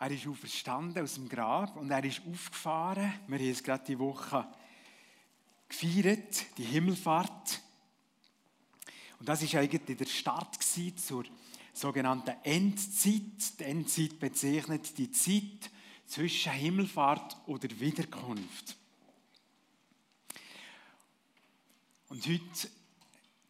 Er 0.00 0.10
ist 0.10 0.26
auferstanden 0.26 1.04
aus 1.04 1.16
dem 1.16 1.28
Grab 1.28 1.76
und 1.76 1.90
er 1.90 2.02
ist 2.02 2.22
aufgefahren. 2.26 3.12
Wir 3.26 3.38
haben 3.38 3.50
es 3.50 3.62
gerade 3.62 3.84
die 3.84 3.98
Woche 3.98 4.48
gefeiert, 5.68 6.46
die 6.56 6.64
Himmelfahrt. 6.64 7.60
Und 9.18 9.28
das 9.28 9.42
ist 9.42 9.54
eigentlich 9.54 9.98
der 9.98 10.06
Start 10.06 10.56
zur 10.62 11.24
sogenannten 11.74 12.34
Endzeit. 12.44 13.60
Die 13.60 13.64
Endzeit 13.64 14.18
bezeichnet 14.18 14.96
die 14.96 15.10
Zeit 15.10 15.70
zwischen 16.06 16.52
Himmelfahrt 16.52 17.36
oder 17.46 17.68
Wiederkunft. 17.78 18.78
Und 22.08 22.26
heute 22.26 22.70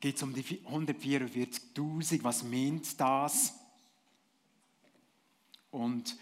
geht 0.01 0.17
es 0.17 0.23
um 0.25 0.35
die 0.35 0.43
144.000. 0.43 2.25
Was 2.25 2.43
meint 2.43 2.99
das? 2.99 3.55
Und 5.71 6.19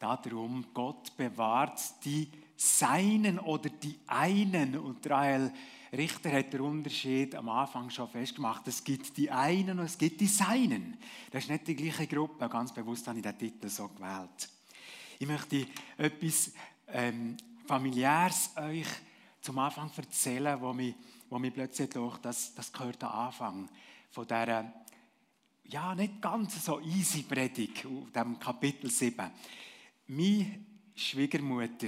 darum, 0.00 0.66
Gott 0.74 1.16
bewahrt 1.16 1.80
die 2.04 2.28
Seinen 2.56 3.38
oder 3.38 3.68
die 3.68 3.98
einen. 4.06 4.76
Und 4.76 5.08
Rahel 5.08 5.52
Richter 5.92 6.32
hat 6.32 6.52
den 6.52 6.60
Unterschied 6.60 7.34
am 7.34 7.48
Anfang 7.48 7.90
schon 7.90 8.08
festgemacht. 8.08 8.66
Es 8.68 8.82
gibt 8.82 9.16
die 9.16 9.30
einen 9.30 9.78
und 9.78 9.84
es 9.84 9.98
gibt 9.98 10.20
die 10.20 10.26
Seinen. 10.26 10.96
Das 11.30 11.44
ist 11.44 11.50
nicht 11.50 11.66
die 11.66 11.76
gleiche 11.76 12.06
Gruppe. 12.06 12.48
Ganz 12.48 12.72
bewusst 12.72 13.06
habe 13.08 13.18
ich 13.18 13.22
den 13.22 13.38
Titel 13.38 13.68
so 13.68 13.88
gewählt. 13.88 14.48
Ich 15.18 15.26
möchte 15.26 15.66
etwas 15.98 16.52
ähm, 16.88 17.36
familiäres 17.66 18.50
euch 18.56 18.86
zum 19.42 19.58
Anfang 19.58 19.90
erzählen, 19.96 20.60
wo 20.60 20.72
mich, 20.72 20.94
wo 21.28 21.38
mich 21.38 21.52
plötzlich 21.52 21.90
durch 21.90 22.18
das, 22.18 22.54
das 22.54 22.72
gehört 22.72 23.02
am 23.04 23.26
Anfang 23.26 23.68
von 24.10 24.26
dieser 24.26 24.72
ja, 25.64 25.94
nicht 25.94 26.20
ganz 26.20 26.64
so 26.64 26.80
easy 26.80 27.22
Predigt, 27.22 27.86
auf 27.86 28.10
dem 28.12 28.38
Kapitel 28.38 28.90
7. 28.90 29.30
Meine 30.12 30.58
Schwiegermutter 30.96 31.86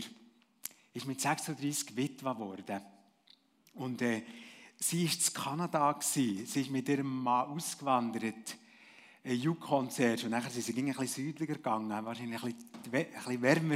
ist 0.95 1.07
mit 1.07 1.21
36 1.21 1.97
Witwe 1.97 2.33
geworden. 2.33 2.81
Und 3.75 4.01
äh, 4.01 4.23
sie 4.77 5.09
war 5.09 5.13
in 5.13 5.35
Kanada. 5.35 5.93
Gewesen. 5.93 6.47
Sie 6.47 6.61
ist 6.61 6.71
mit 6.71 6.89
ihrem 6.89 7.25
Mann 7.25 7.49
ausgewandert. 7.49 8.57
Ein 9.25 9.41
Yukon 9.41 9.91
zuerst. 9.91 10.23
Und 10.23 10.31
dann 10.31 10.49
sind 10.49 10.63
sie 10.63 10.73
ein 10.73 10.87
bisschen 10.87 11.09
südlicher 11.09 11.55
gegangen. 11.55 12.05
Wahrscheinlich 12.05 12.41
ein 12.45 12.55
bisschen 12.93 13.43
wärmer 13.43 13.75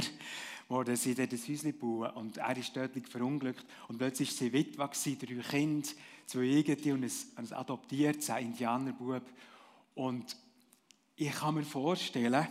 wurde 0.69 0.95
sie 0.95 1.13
dort 1.13 1.33
ein 1.33 1.39
Häuschen 1.39 1.77
bauen. 1.77 2.11
Und 2.11 2.37
er 2.37 2.55
ist 2.55 2.73
tödlich 2.73 3.09
verunglückt. 3.09 3.65
Und 3.89 3.97
plötzlich 3.97 4.29
war 4.29 4.37
sie 4.37 4.53
Witwe, 4.53 4.87
gewesen, 4.87 5.19
drei 5.19 5.49
Kinder, 5.49 5.89
zwei 6.25 6.57
eigene 6.57 6.93
und 6.93 7.03
ein, 7.03 7.11
ein 7.35 7.51
adoptiertes, 7.51 8.29
ein 8.29 8.45
Indianerbub. 8.45 9.23
Und 9.93 10.37
ich 11.17 11.31
kann 11.33 11.55
mir 11.55 11.63
vorstellen, 11.63 12.47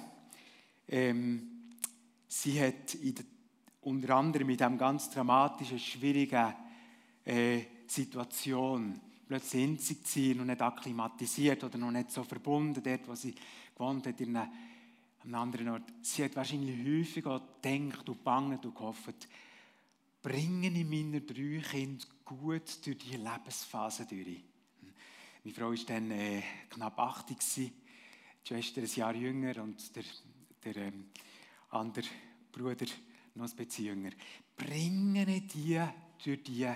ähm, 0.88 1.55
sie 2.28 2.60
hat 2.60 2.94
in 2.94 3.14
der, 3.14 3.24
unter 3.82 4.16
anderem 4.16 4.46
mit 4.46 4.60
diesem 4.60 4.78
ganz 4.78 5.10
dramatischen, 5.10 5.78
schwierigen 5.78 6.54
äh, 7.24 7.60
Situation 7.86 9.00
plötzlich 9.26 9.64
einzig 9.64 10.06
sein 10.06 10.40
und 10.40 10.46
nicht 10.46 10.62
akklimatisiert 10.62 11.64
oder 11.64 11.78
noch 11.78 11.90
nicht 11.90 12.10
so 12.10 12.24
verbunden, 12.24 12.82
dort, 12.82 13.08
wo 13.08 13.14
sie 13.14 13.34
gewohnt 13.74 14.06
hat, 14.06 14.20
in 14.20 14.36
einem, 14.36 14.50
einem 15.22 15.34
anderen 15.34 15.68
Ort. 15.68 15.92
Sie 16.02 16.24
hat 16.24 16.36
wahrscheinlich 16.36 16.78
häufig 16.78 17.26
auch 17.26 17.42
gedacht 17.60 18.08
und 18.08 18.22
bangen 18.22 18.58
und 18.58 18.74
gehofft, 18.74 19.28
bringen 20.22 20.74
ich 20.74 20.84
meine 20.84 21.20
drei 21.20 21.62
Kinder 21.70 22.04
gut 22.24 22.86
durch 22.86 22.98
diese 22.98 23.16
Lebensphase 23.16 24.06
durch. 24.06 24.42
Meine 25.44 25.54
Frau 25.54 25.70
war 25.70 25.76
dann 25.86 26.10
äh, 26.10 26.42
knapp 26.70 26.98
80, 26.98 27.38
die 27.38 27.72
Schwester 28.44 28.80
ein 28.80 28.90
Jahr 28.94 29.14
jünger 29.14 29.62
und 29.62 29.94
der, 29.94 30.04
der 30.64 30.76
ähm, 30.76 31.06
andere 31.70 32.06
Bruder 32.52 32.86
noch 33.34 33.48
ein 33.48 33.56
bisschen 33.56 33.84
jünger. 33.86 34.10
Bringen 34.56 35.26
die 35.26 35.80
durch 36.24 36.42
die, 36.42 36.68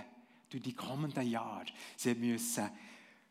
durch 0.49 0.63
die 0.63 0.75
kommenden 0.75 1.29
Jahre. 1.29 1.67
Sie 1.97 2.15
mussten 2.15 2.71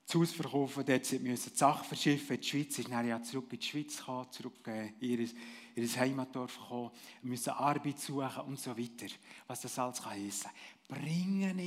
das 0.05 0.15
Haus 0.15 0.31
verkaufen, 0.31 0.83
dort 0.85 1.05
sie 1.05 1.19
müssen 1.19 1.51
die 1.51 1.57
Sachen 1.57 1.85
verschiffen 1.85 2.39
die 2.41 2.47
Schweiz. 2.47 2.79
Ist 2.79 2.91
dann 2.91 3.07
ja 3.07 3.21
zurück 3.21 3.53
in 3.53 3.59
die 3.59 3.65
Schweiz 3.65 3.97
gekommen, 3.97 4.31
zurück 4.31 4.67
äh, 4.67 4.87
in 4.99 5.19
ihr, 5.19 5.29
ihr 5.75 5.99
Heimatdorf 5.99 6.57
gekommen, 6.57 6.91
müssen 7.21 7.51
Arbeit 7.51 7.99
suchen 7.99 8.41
und 8.47 8.59
so 8.59 8.75
weiter. 8.75 9.13
Was 9.45 9.61
das 9.61 9.77
alles 9.77 10.01
kann 10.01 10.13
heissen. 10.13 10.49
Bringen 10.87 11.59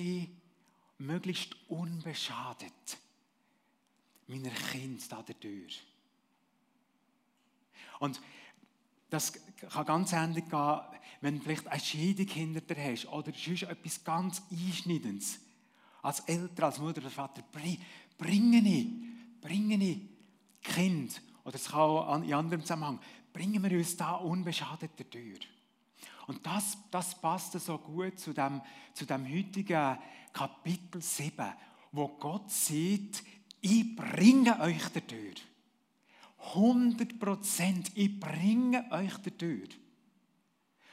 möglichst 0.98 1.56
unbeschadet 1.68 2.98
meiner 4.26 4.50
Kinder 4.50 5.04
da 5.08 5.22
durch. 5.22 5.82
Und 8.00 8.20
das 9.12 9.32
kann 9.70 9.84
ganz 9.84 10.12
ähnlich 10.12 10.48
gehen, 10.48 10.80
wenn 11.20 11.36
du 11.36 11.44
vielleicht 11.44 11.66
eine 11.66 11.80
Scheidung 11.80 12.26
hinter 12.26 12.60
dir 12.62 12.82
hast 12.82 13.06
oder 13.08 13.30
sonst 13.32 13.62
etwas 13.64 14.02
ganz 14.02 14.42
Einschneidendes. 14.50 15.38
Als 16.00 16.20
Eltern, 16.20 16.64
als 16.64 16.78
Mutter 16.78 17.00
oder 17.02 17.10
Vater, 17.10 17.42
bringe 18.18 18.58
ich, 18.58 18.88
bringe 19.40 19.84
ich 19.84 20.00
Kind, 20.62 21.20
oder 21.44 21.56
es 21.56 21.68
kann 21.68 21.80
auch 21.80 22.22
in 22.22 22.32
anderem 22.32 22.62
Zusammenhang, 22.62 23.00
bringen 23.32 23.62
wir 23.62 23.76
uns 23.76 23.96
da 23.96 24.12
unbeschadet 24.12 24.92
durch. 25.12 25.48
Und 26.26 26.46
das, 26.46 26.78
das 26.90 27.20
passt 27.20 27.52
so 27.52 27.76
gut 27.78 28.18
zu 28.18 28.32
dem, 28.32 28.62
zu 28.94 29.04
dem 29.04 29.30
heutigen 29.30 29.98
Kapitel 30.32 31.02
7, 31.02 31.52
wo 31.92 32.08
Gott 32.08 32.50
sieht, 32.50 33.22
ich 33.60 33.94
bringe 33.94 34.58
euch 34.60 34.88
dadurch. 34.94 35.51
100 36.54 37.18
Prozent, 37.18 37.92
ich 37.94 38.18
bringe 38.18 38.90
euch 38.90 39.16
dadurch. 39.22 39.78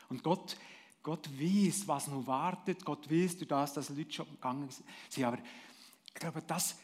Und 0.09 0.23
Gott, 0.23 0.57
Gott 1.03 1.29
weiß, 1.39 1.87
was 1.87 2.07
noch 2.07 2.27
wartet. 2.27 2.83
Gott 2.83 3.09
weiß 3.09 3.37
durch 3.37 3.47
das, 3.47 3.73
dass 3.73 3.89
Leute 3.89 4.11
schon 4.11 4.29
gegangen 4.29 4.69
sind. 4.69 5.25
Aber 5.25 5.38
ich 6.05 6.13
glaube, 6.13 6.41
das 6.41 6.77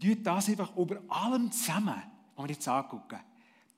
tut 0.00 0.26
das 0.26 0.48
einfach 0.48 0.76
über 0.76 1.00
allem 1.08 1.50
zusammen, 1.52 2.02
wenn 2.36 2.44
wir 2.44 2.54
jetzt 2.54 2.68
angucken, 2.68 3.20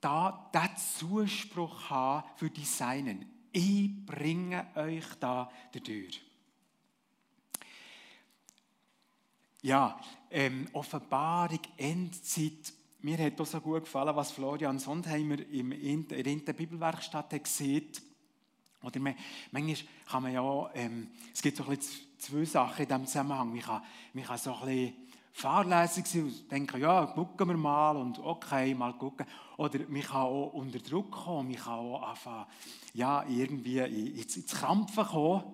da 0.01 0.51
diesen 0.53 0.77
Zuspruch 0.99 1.91
haben 1.91 2.29
für 2.37 2.51
die 2.51 2.65
Seinen. 2.65 3.27
Ich 3.53 4.05
bringe 4.05 4.67
euch 4.75 5.07
da 5.21 5.51
dadurch. 5.73 6.23
Ja, 9.63 9.99
ähm, 10.31 10.69
Offenbarung, 10.73 11.61
Endzeit. 11.77 12.73
Mir 13.05 13.19
hat 13.19 13.39
auch 13.39 13.45
so 13.45 13.61
gut 13.61 13.83
gefallen, 13.83 14.17
was 14.17 14.33
Florian 14.33 14.79
Sondheimer 14.79 15.39
in 15.51 16.09
der 16.09 16.53
Bibelwerkstatt 16.55 17.45
gesehen 17.45 17.93
Oder 18.83 18.99
man, 18.99 19.15
manchmal 19.51 19.77
kann 20.11 20.23
man 20.23 20.33
ja, 20.33 20.71
ähm, 20.73 21.09
es 21.31 21.43
gibt 21.43 21.59
so 21.59 21.65
ein 21.65 21.77
bisschen 21.77 22.07
zwei 22.17 22.47
Sachen 22.47 22.83
in 22.83 22.89
diesem 22.89 23.07
Zusammenhang. 23.07 23.51
Man 23.51 23.61
kann, 23.61 23.83
man 24.15 24.25
kann 24.25 24.39
so 24.39 24.55
ein 24.55 24.61
bisschen 24.61 24.95
fahrlässig 25.35 26.07
sein 26.07 26.23
und 26.23 26.51
denken, 26.51 26.81
ja, 26.81 27.05
gucken 27.05 27.47
wir 27.47 27.57
mal 27.59 27.95
und 27.95 28.21
okay, 28.21 28.75
mal 28.75 28.95
gucken. 28.95 29.27
Oder 29.59 29.81
man 29.87 30.01
kann 30.01 30.23
auch 30.23 30.55
unter 30.55 30.79
Druck 30.79 31.11
kommen, 31.11 31.51
man 31.51 31.59
kann 31.59 31.75
auch 31.75 32.09
anfangen, 32.09 32.47
ja, 32.95 33.23
irgendwie 33.29 33.81
ins, 33.81 34.35
ins 34.35 34.55
Krampfen 34.55 35.05
kommen. 35.05 35.45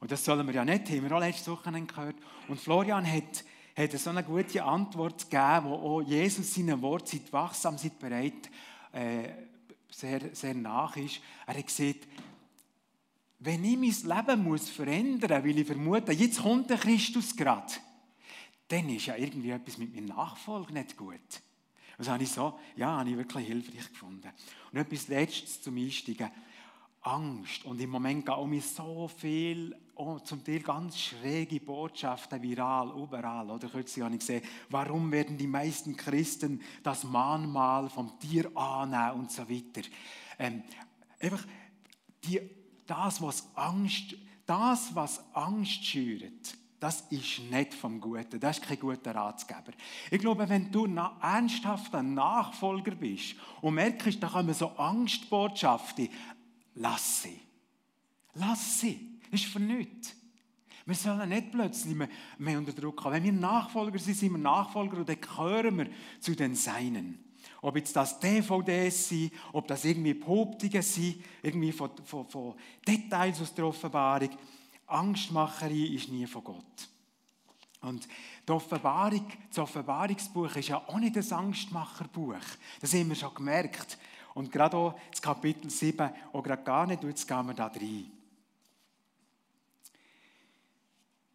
Und 0.00 0.10
das 0.10 0.24
sollen 0.24 0.44
wir 0.44 0.54
ja 0.54 0.64
nicht, 0.64 0.90
haben 0.90 1.08
wir 1.08 1.16
auch 1.16 1.20
letzte 1.20 1.52
Woche 1.52 1.70
gehört. 1.70 2.16
Und 2.48 2.58
Florian 2.58 3.06
hat, 3.06 3.44
hat 3.76 3.92
so 3.92 4.10
eine 4.10 4.24
gute 4.24 4.62
Antwort 4.62 5.30
gegeben, 5.30 5.66
wo 5.66 5.74
auch 5.74 6.02
Jesus 6.02 6.54
seinen 6.54 6.80
Wort, 6.82 7.08
seid 7.08 7.32
wachsam, 7.32 7.78
seid 7.78 7.98
bereit, 7.98 8.50
äh, 8.92 9.28
sehr, 9.90 10.34
sehr 10.34 10.54
nach 10.54 10.96
ist. 10.96 11.20
Er 11.46 11.56
hat 11.56 11.66
gesagt, 11.66 12.06
wenn 13.38 13.64
ich 13.64 14.04
mein 14.04 14.16
Leben 14.18 14.44
muss 14.44 14.68
verändern 14.68 15.42
muss, 15.42 15.50
weil 15.50 15.58
ich 15.58 15.66
vermute, 15.66 16.12
jetzt 16.12 16.42
kommt 16.42 16.70
der 16.70 16.76
Christus 16.76 17.34
gerade, 17.34 17.72
dann 18.68 18.88
ist 18.90 19.06
ja 19.06 19.16
irgendwie 19.16 19.50
etwas 19.50 19.78
mit 19.78 19.94
meinem 19.94 20.06
Nachfolger 20.06 20.72
nicht 20.72 20.96
gut. 20.96 21.18
Das 21.98 22.08
habe 22.08 22.22
ich 22.22 22.30
so, 22.30 22.58
ja, 22.76 22.98
habe 22.98 23.10
ich 23.10 23.16
wirklich 23.16 23.46
hilfreich 23.46 23.88
gefunden. 23.90 24.30
Und 24.72 24.78
etwas 24.78 25.08
Letztes 25.08 25.62
zum 25.62 25.76
Einsteigen. 25.76 26.30
Angst. 27.02 27.64
Und 27.64 27.80
im 27.80 27.90
Moment 27.90 28.26
gehen 28.26 28.34
um 28.34 28.60
so 28.60 29.08
viel, 29.08 29.74
oh, 29.94 30.18
zum 30.18 30.44
Teil 30.44 30.60
ganz 30.60 30.98
schräge 30.98 31.60
Botschaften 31.60 32.42
viral, 32.42 32.90
überall. 32.90 33.50
Oder 33.50 33.68
kürzlich 33.68 34.04
habe 34.04 34.14
ich 34.14 34.20
gesehen, 34.20 34.42
warum 34.68 35.10
werden 35.10 35.38
die 35.38 35.46
meisten 35.46 35.96
Christen 35.96 36.60
das 36.82 37.04
Mahnmal 37.04 37.88
vom 37.88 38.18
Tier 38.18 38.54
annehmen 38.56 39.20
und 39.20 39.32
so 39.32 39.48
weiter. 39.48 39.86
Ähm, 40.38 40.62
einfach 41.18 41.44
die, 42.24 42.40
das, 42.86 43.22
was 43.22 43.48
Angst, 43.54 44.16
das, 44.44 44.94
was 44.94 45.22
Angst 45.34 45.84
schürt, 45.84 46.56
das 46.80 47.02
ist 47.10 47.40
nicht 47.50 47.74
vom 47.74 48.00
Guten. 48.00 48.40
Das 48.40 48.58
ist 48.58 48.66
kein 48.66 48.80
guter 48.80 49.14
Ratgeber. 49.14 49.72
Ich 50.10 50.18
glaube, 50.18 50.48
wenn 50.48 50.72
du 50.72 50.86
ernsthaft 51.20 51.94
ein 51.94 52.14
Nachfolger 52.14 52.92
bist 52.92 53.36
und 53.60 53.74
merkst, 53.74 54.22
da 54.22 54.28
kommen 54.28 54.54
so 54.54 54.68
Angstbotschaften, 54.70 56.08
lass 56.74 57.22
sie. 57.22 57.40
Lass 58.34 58.80
sie. 58.80 59.18
Das 59.30 59.40
ist 59.40 59.50
für 59.50 59.60
nichts. 59.60 60.14
Wir 60.86 60.94
sollen 60.94 61.28
nicht 61.28 61.52
plötzlich 61.52 61.94
mehr, 61.94 62.08
mehr 62.38 62.58
unter 62.58 62.72
Druck 62.72 63.04
haben. 63.04 63.12
Wenn 63.12 63.24
wir 63.24 63.32
Nachfolger 63.32 63.98
sind, 63.98 64.16
sind 64.16 64.32
wir 64.32 64.38
Nachfolger 64.38 64.98
und 64.98 65.08
dann 65.08 65.20
gehören 65.20 65.78
wir 65.78 65.86
zu 66.18 66.34
den 66.34 66.54
Seinen. 66.54 67.24
Ob 67.62 67.76
jetzt 67.76 67.94
das 67.94 68.18
DVDs 68.18 69.08
sind, 69.08 69.32
ob 69.52 69.68
das 69.68 69.84
irgendwie 69.84 70.14
Behauptungen 70.14 70.82
sind, 70.82 71.22
irgendwie 71.42 71.72
von, 71.72 71.90
von, 72.04 72.26
von 72.26 72.54
Details 72.86 73.40
aus 73.40 73.54
der 73.54 73.66
Offenbarung. 73.66 74.30
Angstmacherei 74.86 75.94
ist 75.94 76.08
nie 76.08 76.26
von 76.26 76.42
Gott. 76.42 76.88
Und 77.82 78.08
die 78.46 78.52
Offenbarung, 78.52 79.26
das 79.48 79.58
Offenbarungsbuch 79.58 80.56
ist 80.56 80.68
ja 80.68 80.78
auch 80.78 80.98
nicht 80.98 81.16
ein 81.16 81.32
Angstmacherbuch. 81.32 82.34
Das 82.80 82.92
haben 82.92 83.08
wir 83.08 83.16
schon 83.16 83.34
gemerkt. 83.34 83.98
Und 84.40 84.50
gerade 84.50 84.74
auch 84.74 84.98
das 85.10 85.20
Kapitel 85.20 85.68
7 85.68 86.10
auch 86.32 86.42
gerade 86.42 86.62
gar 86.62 86.86
nicht, 86.86 87.04
jetzt 87.04 87.28
gehen 87.28 87.46
wir 87.46 87.52
da 87.52 87.66
rein. 87.66 88.10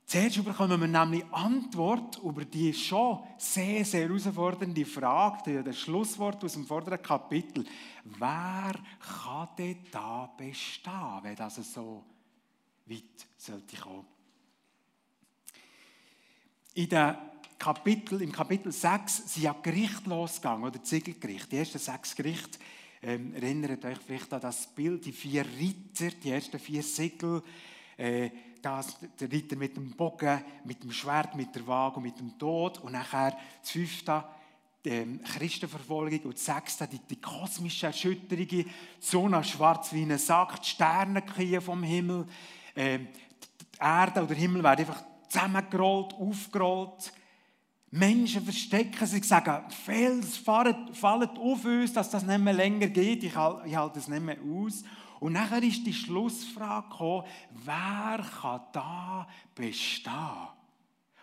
Zuerst 0.07 0.43
bekommen 0.43 0.81
wir 0.81 0.87
nämlich 0.87 1.23
Antwort 1.31 2.19
über 2.23 2.45
die 2.45 2.73
schon 2.73 3.19
sehr, 3.37 3.85
sehr 3.85 4.07
herausfordernde 4.07 4.85
Frage, 4.85 5.63
das 5.63 5.79
Schlusswort 5.79 6.43
aus 6.43 6.53
dem 6.53 6.65
vorderen 6.65 7.01
Kapitel. 7.01 7.63
Wer 8.03 8.73
kann 8.99 9.49
denn 9.57 9.85
da 9.91 10.27
bestehen, 10.35 11.19
wenn 11.21 11.35
das 11.35 11.55
so 11.57 12.03
weit 12.87 13.27
sollte 13.37 13.77
kommen? 13.77 14.05
In 16.73 16.89
Kapitel, 17.59 18.21
Im 18.21 18.31
Kapitel 18.31 18.71
6 18.71 19.33
sind 19.33 19.43
ja 19.43 19.53
Gerichte 19.53 20.09
losgegangen, 20.09 20.65
oder 20.65 20.83
Ziegelgericht. 20.83 21.51
Die 21.51 21.57
ersten 21.57 21.79
sechs 21.79 22.15
Gerichte, 22.15 22.59
ähm, 23.05 23.35
erinnert 23.35 23.85
euch 23.85 23.99
vielleicht 23.99 24.33
an 24.33 24.41
das 24.41 24.65
Bild, 24.65 25.05
die 25.05 25.11
vier 25.11 25.45
Ritter, 25.45 26.09
die 26.23 26.31
ersten 26.31 26.57
vier 26.57 26.81
Siegel, 26.81 27.43
äh, 27.97 28.31
das, 28.61 28.97
der 29.19 29.31
Ritter 29.31 29.55
mit 29.55 29.77
dem 29.77 29.91
Bogen, 29.91 30.41
mit 30.63 30.81
dem 30.81 30.91
Schwert, 30.91 31.35
mit 31.35 31.53
der 31.53 31.67
Waage 31.67 31.97
und 31.97 32.03
mit 32.03 32.19
dem 32.19 32.35
Tod. 32.39 32.79
Und 32.79 32.93
nachher 32.93 33.37
das 33.61 33.69
fünfte, 33.69 34.23
die 34.83 34.89
ähm, 34.89 35.21
Christenverfolgung. 35.23 36.19
Und 36.21 36.33
das 36.33 36.45
sechste, 36.45 36.87
die, 36.87 36.97
die 36.97 37.21
kosmische 37.21 37.85
Erschütterung. 37.85 38.47
Die 38.47 38.65
Sonne 38.99 39.43
schwarz 39.43 39.93
wie 39.93 40.01
ein 40.01 40.17
Sack, 40.17 40.59
die 40.63 40.69
Sterne 40.69 41.21
vom 41.61 41.83
Himmel. 41.83 42.25
Ähm, 42.75 43.07
die 43.61 43.79
Erde 43.79 44.21
oder 44.21 44.29
der 44.29 44.37
Himmel 44.37 44.63
werden 44.63 44.79
einfach 44.79 45.03
zusammengerollt, 45.29 46.13
aufgerollt. 46.15 47.13
Menschen 47.95 48.43
verstecken 48.43 49.07
sich, 49.07 49.23
sagen, 49.23 49.69
Fels 49.71 50.35
fallen, 50.35 50.93
fallen 50.93 51.29
auf 51.29 51.63
uns, 51.63 51.93
dass 51.93 52.09
das 52.09 52.25
nicht 52.25 52.41
mehr 52.41 52.53
länger 52.53 52.87
geht, 52.87 53.23
ich 53.23 53.33
halte, 53.33 53.65
ich 53.65 53.75
halte 53.75 53.99
es 53.99 54.09
nicht 54.09 54.21
mehr 54.21 54.37
aus. 54.41 54.83
Und 55.21 55.31
nachher 55.31 55.63
ist 55.63 55.87
die 55.87 55.93
Schlussfrage 55.93 56.89
gekommen, 56.89 57.23
wer 57.63 58.25
kann 58.41 58.61
da 58.73 59.27
bestehen 59.55 60.13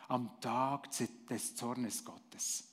am 0.08 0.30
Tag 0.40 0.88
des 1.28 1.54
Zornes 1.54 2.02
Gottes? 2.02 2.64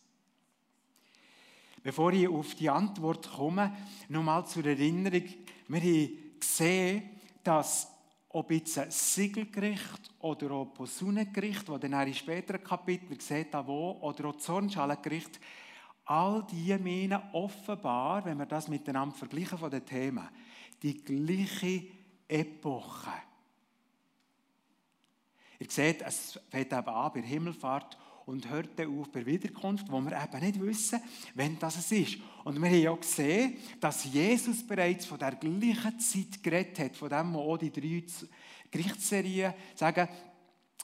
Bevor 1.83 2.13
ich 2.13 2.29
auf 2.29 2.55
die 2.55 2.69
Antwort 2.69 3.29
komme, 3.29 3.75
nochmal 4.07 4.45
zur 4.47 4.65
Erinnerung, 4.65 5.23
wir 5.67 5.81
haben 5.81 6.39
gesehen, 6.39 7.03
dass 7.43 7.89
ob 8.29 8.51
jetzt 8.51 8.77
ein 8.77 8.91
Siegelgericht 8.91 10.13
oder 10.19 10.51
auch 10.51 10.73
Posaunengericht, 10.73 11.67
das 11.67 11.79
dann 11.79 12.07
in 12.07 12.13
späteren 12.13 12.63
Kapiteln 12.63 13.19
sieht, 13.19 13.53
wo, 13.65 13.97
oder 14.01 14.25
auch 14.25 14.37
Zornschalengericht, 14.37 15.39
all 16.05 16.45
die 16.49 16.77
meinen 16.77 17.21
offenbar, 17.33 18.23
wenn 18.25 18.37
wir 18.37 18.45
das 18.45 18.67
miteinander 18.67 19.15
vergleichen 19.15 19.57
von 19.57 19.71
den 19.71 19.85
Themen, 19.85 20.27
die 20.81 21.03
gleiche 21.03 21.87
Epoche. 22.27 23.11
Ihr 25.59 25.69
seht, 25.69 26.01
es 26.03 26.39
fängt 26.49 26.71
eben 26.71 26.87
an 26.87 27.11
bei 27.13 27.21
der 27.21 27.29
Himmelfahrt 27.29 27.97
und 28.29 28.47
hört 28.47 28.77
dann 28.77 28.99
auf 28.99 29.09
bei 29.09 29.25
Wiederkunft, 29.25 29.91
wo 29.91 29.99
wir 30.01 30.11
eben 30.11 30.45
nicht 30.45 30.61
wissen, 30.61 31.01
wenn 31.33 31.57
das 31.57 31.91
ist. 31.91 32.17
Und 32.43 32.61
wir 32.61 32.69
haben 32.69 32.81
ja 32.81 32.95
gesehen, 32.95 33.57
dass 33.79 34.05
Jesus 34.05 34.65
bereits 34.65 35.07
von 35.07 35.17
der 35.17 35.31
gleichen 35.31 35.99
Zeit 35.99 36.43
geredet 36.43 36.77
hat, 36.77 36.95
von 36.95 37.09
dem, 37.09 37.33
wo 37.33 37.39
auch 37.39 37.57
die 37.57 37.71
drei 37.71 38.03
Gerichtsserien 38.69 39.55
sagen, 39.73 40.07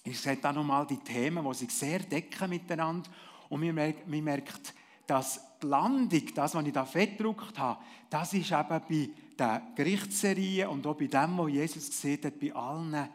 ich 0.03 0.19
sehe 0.19 0.38
da 0.38 0.51
nochmal 0.51 0.88
die 0.88 0.97
Themen, 0.97 1.45
die 1.45 1.53
sich 1.53 1.69
sehr 1.69 2.00
decken 2.00 2.50
miteinander. 2.50 3.09
Und 3.50 3.63
man 3.63 4.24
merkt, 4.24 4.74
dass 5.06 5.39
die 5.62 5.68
Landung, 5.68 6.24
das, 6.33 6.56
was 6.56 6.65
ich 6.65 6.74
da 6.74 6.83
fettgedruckt 6.83 7.59
habe, 7.59 7.80
das 8.09 8.33
ist 8.33 8.51
eben 8.51 8.81
bei 8.89 9.09
der 9.38 9.62
Gerichtsserie 9.75 10.68
und 10.68 10.88
auch 10.88 10.97
bei 10.97 11.06
dem, 11.06 11.38
was 11.38 11.51
Jesus 11.51 11.89
gesehen 11.89 12.24
hat, 12.24 12.39
bei 12.39 12.53
allen 12.53 13.07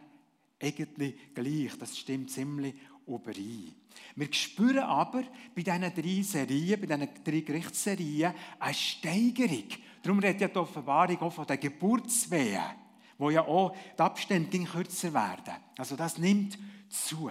eigentlich 0.61 1.35
gleich. 1.35 1.77
Das 1.79 1.99
stimmt 1.99 2.31
ziemlich 2.31 2.75
überein. 3.15 3.75
Wir 4.17 4.33
spüren 4.33 4.79
aber 4.81 5.23
bei 5.55 5.62
diesen 5.62 5.81
drei 5.95 6.23
Serien, 6.23 6.81
bei 6.81 6.87
diesen 6.87 7.09
drei 7.25 7.41
Gerichtsserien, 7.41 8.35
eine 8.59 8.75
Steigerung. 8.75 9.69
Darum 10.03 10.19
redet 10.19 10.41
ja 10.41 10.49
die 10.49 10.57
Offenbarung 10.57 11.19
auch 11.21 11.33
von 11.33 11.47
der 11.47 11.59
Geburtswehen, 11.59 12.62
wo 13.19 13.31
ja 13.31 13.43
auch 13.43 13.75
die 13.97 14.03
Abstände 14.03 14.65
kürzer 14.65 15.12
werden. 15.12 15.55
Also 15.77 15.97
das 15.97 16.19
nimmt 16.19 16.59
zu. 16.89 17.31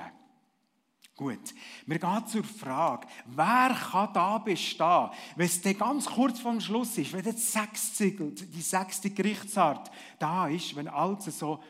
Gut, 1.16 1.54
wir 1.86 2.00
gehen 2.00 2.28
zur 2.28 2.46
Frage, 2.46 3.06
wer 3.26 3.76
kann 3.92 4.14
da 4.14 4.38
bestehen, 4.38 5.10
wenn 5.36 5.48
es 5.48 5.62
dann 5.62 5.78
ganz 5.78 6.06
kurz 6.06 6.40
vorm 6.40 6.62
Schluss 6.62 6.98
ist, 6.98 7.12
wenn 7.12 7.26
das 7.26 7.52
sechste, 7.52 8.12
die 8.12 8.62
sechste 8.62 9.10
Gerichtsart 9.10 9.92
da 10.18 10.48
ist, 10.48 10.78
wenn 10.78 10.88
alles 10.88 11.38
so 11.38 11.62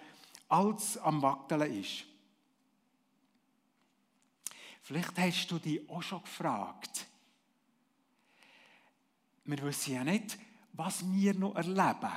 alles 0.49 0.97
am 0.97 1.21
Wackeln 1.21 1.79
ist. 1.79 2.05
Vielleicht 4.89 5.19
hast 5.19 5.51
du 5.51 5.59
dich 5.59 5.87
auch 5.87 6.01
schon 6.01 6.23
gefragt. 6.23 7.05
Wir 9.45 9.61
wissen 9.61 9.93
ja 9.93 10.03
nicht, 10.03 10.35
was 10.73 11.07
wir 11.07 11.35
noch 11.35 11.53
erleben, 11.53 12.11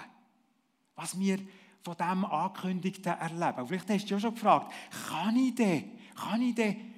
was 0.94 1.18
wir 1.18 1.38
von 1.82 1.96
dem 1.98 2.24
Angekündigten 2.24 3.12
erleben. 3.12 3.68
Vielleicht 3.68 3.90
hast 3.90 4.04
du 4.04 4.06
dich 4.06 4.14
auch 4.14 4.20
schon 4.20 4.34
gefragt, 4.34 4.72
kann 5.06 5.36
ich 5.36 5.54
denn, 5.54 5.98
kann 6.14 6.40
ich 6.40 6.54
denn 6.54 6.94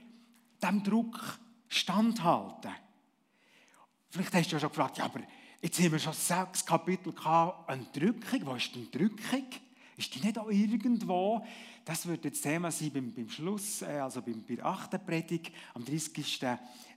dem 0.63 0.85
Druck 0.85 1.41
standhalten. 1.67 2.71
Vielleicht 4.11 4.33
hast 4.33 4.53
du 4.53 4.55
ja 4.55 4.61
schon 4.61 4.69
gefragt, 4.69 4.99
ja, 4.99 5.07
aber 5.07 5.23
jetzt 5.61 5.81
haben 5.81 5.91
wir 5.91 5.99
schon 5.99 6.13
sechs 6.13 6.65
Kapitel 6.65 7.13
gehabt, 7.13 7.69
eine 7.69 7.83
Drückung. 7.87 8.47
Wo 8.47 8.55
ist 8.55 8.73
die 8.77 8.89
Drückung? 8.89 9.49
Ist 9.97 10.15
die 10.15 10.21
nicht 10.21 10.39
auch 10.39 10.51
irgendwo? 10.51 11.45
Das 11.85 12.07
wird 12.07 12.25
jetzt 12.25 12.43
Thema 12.43 12.71
sein 12.71 12.91
beim, 12.93 13.13
beim 13.13 13.29
Schluss, 13.29 13.83
äh, 13.83 13.99
also 13.99 14.23
beim, 14.23 14.43
bei 14.43 14.57
der 14.57 14.67
8. 14.67 15.05
Predigt 15.05 15.53
am 15.75 15.85
30. 15.85 16.41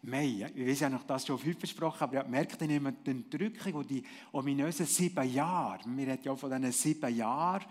Mai. 0.04 0.48
Ich 0.56 0.68
weiß 0.68 0.80
ja 0.82 0.90
noch, 0.90 1.04
das 1.04 1.26
schon 1.26 1.38
viel 1.38 1.56
versprochen, 1.56 2.04
aber 2.04 2.22
ich 2.22 2.28
merke 2.28 2.58
dann 2.58 2.70
immer 2.70 2.92
die 2.92 3.30
Drückung 3.30 3.74
und 3.74 3.90
die 3.90 4.04
ominösen 4.32 4.86
sieben 4.86 5.32
Jahre. 5.32 5.80
Wir 5.86 6.08
reden 6.08 6.24
ja 6.24 6.36
von 6.36 6.50
diesen 6.50 6.72
sieben 6.72 7.16
Jahren. 7.16 7.66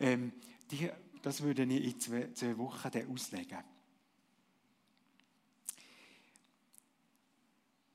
Ähm, 0.00 0.32
die, 0.70 0.88
das 1.20 1.42
würde 1.42 1.64
ich 1.64 1.84
in 1.84 2.00
zwei, 2.00 2.28
zwei 2.32 2.56
Wochen 2.56 2.90
auslegen. 3.10 3.58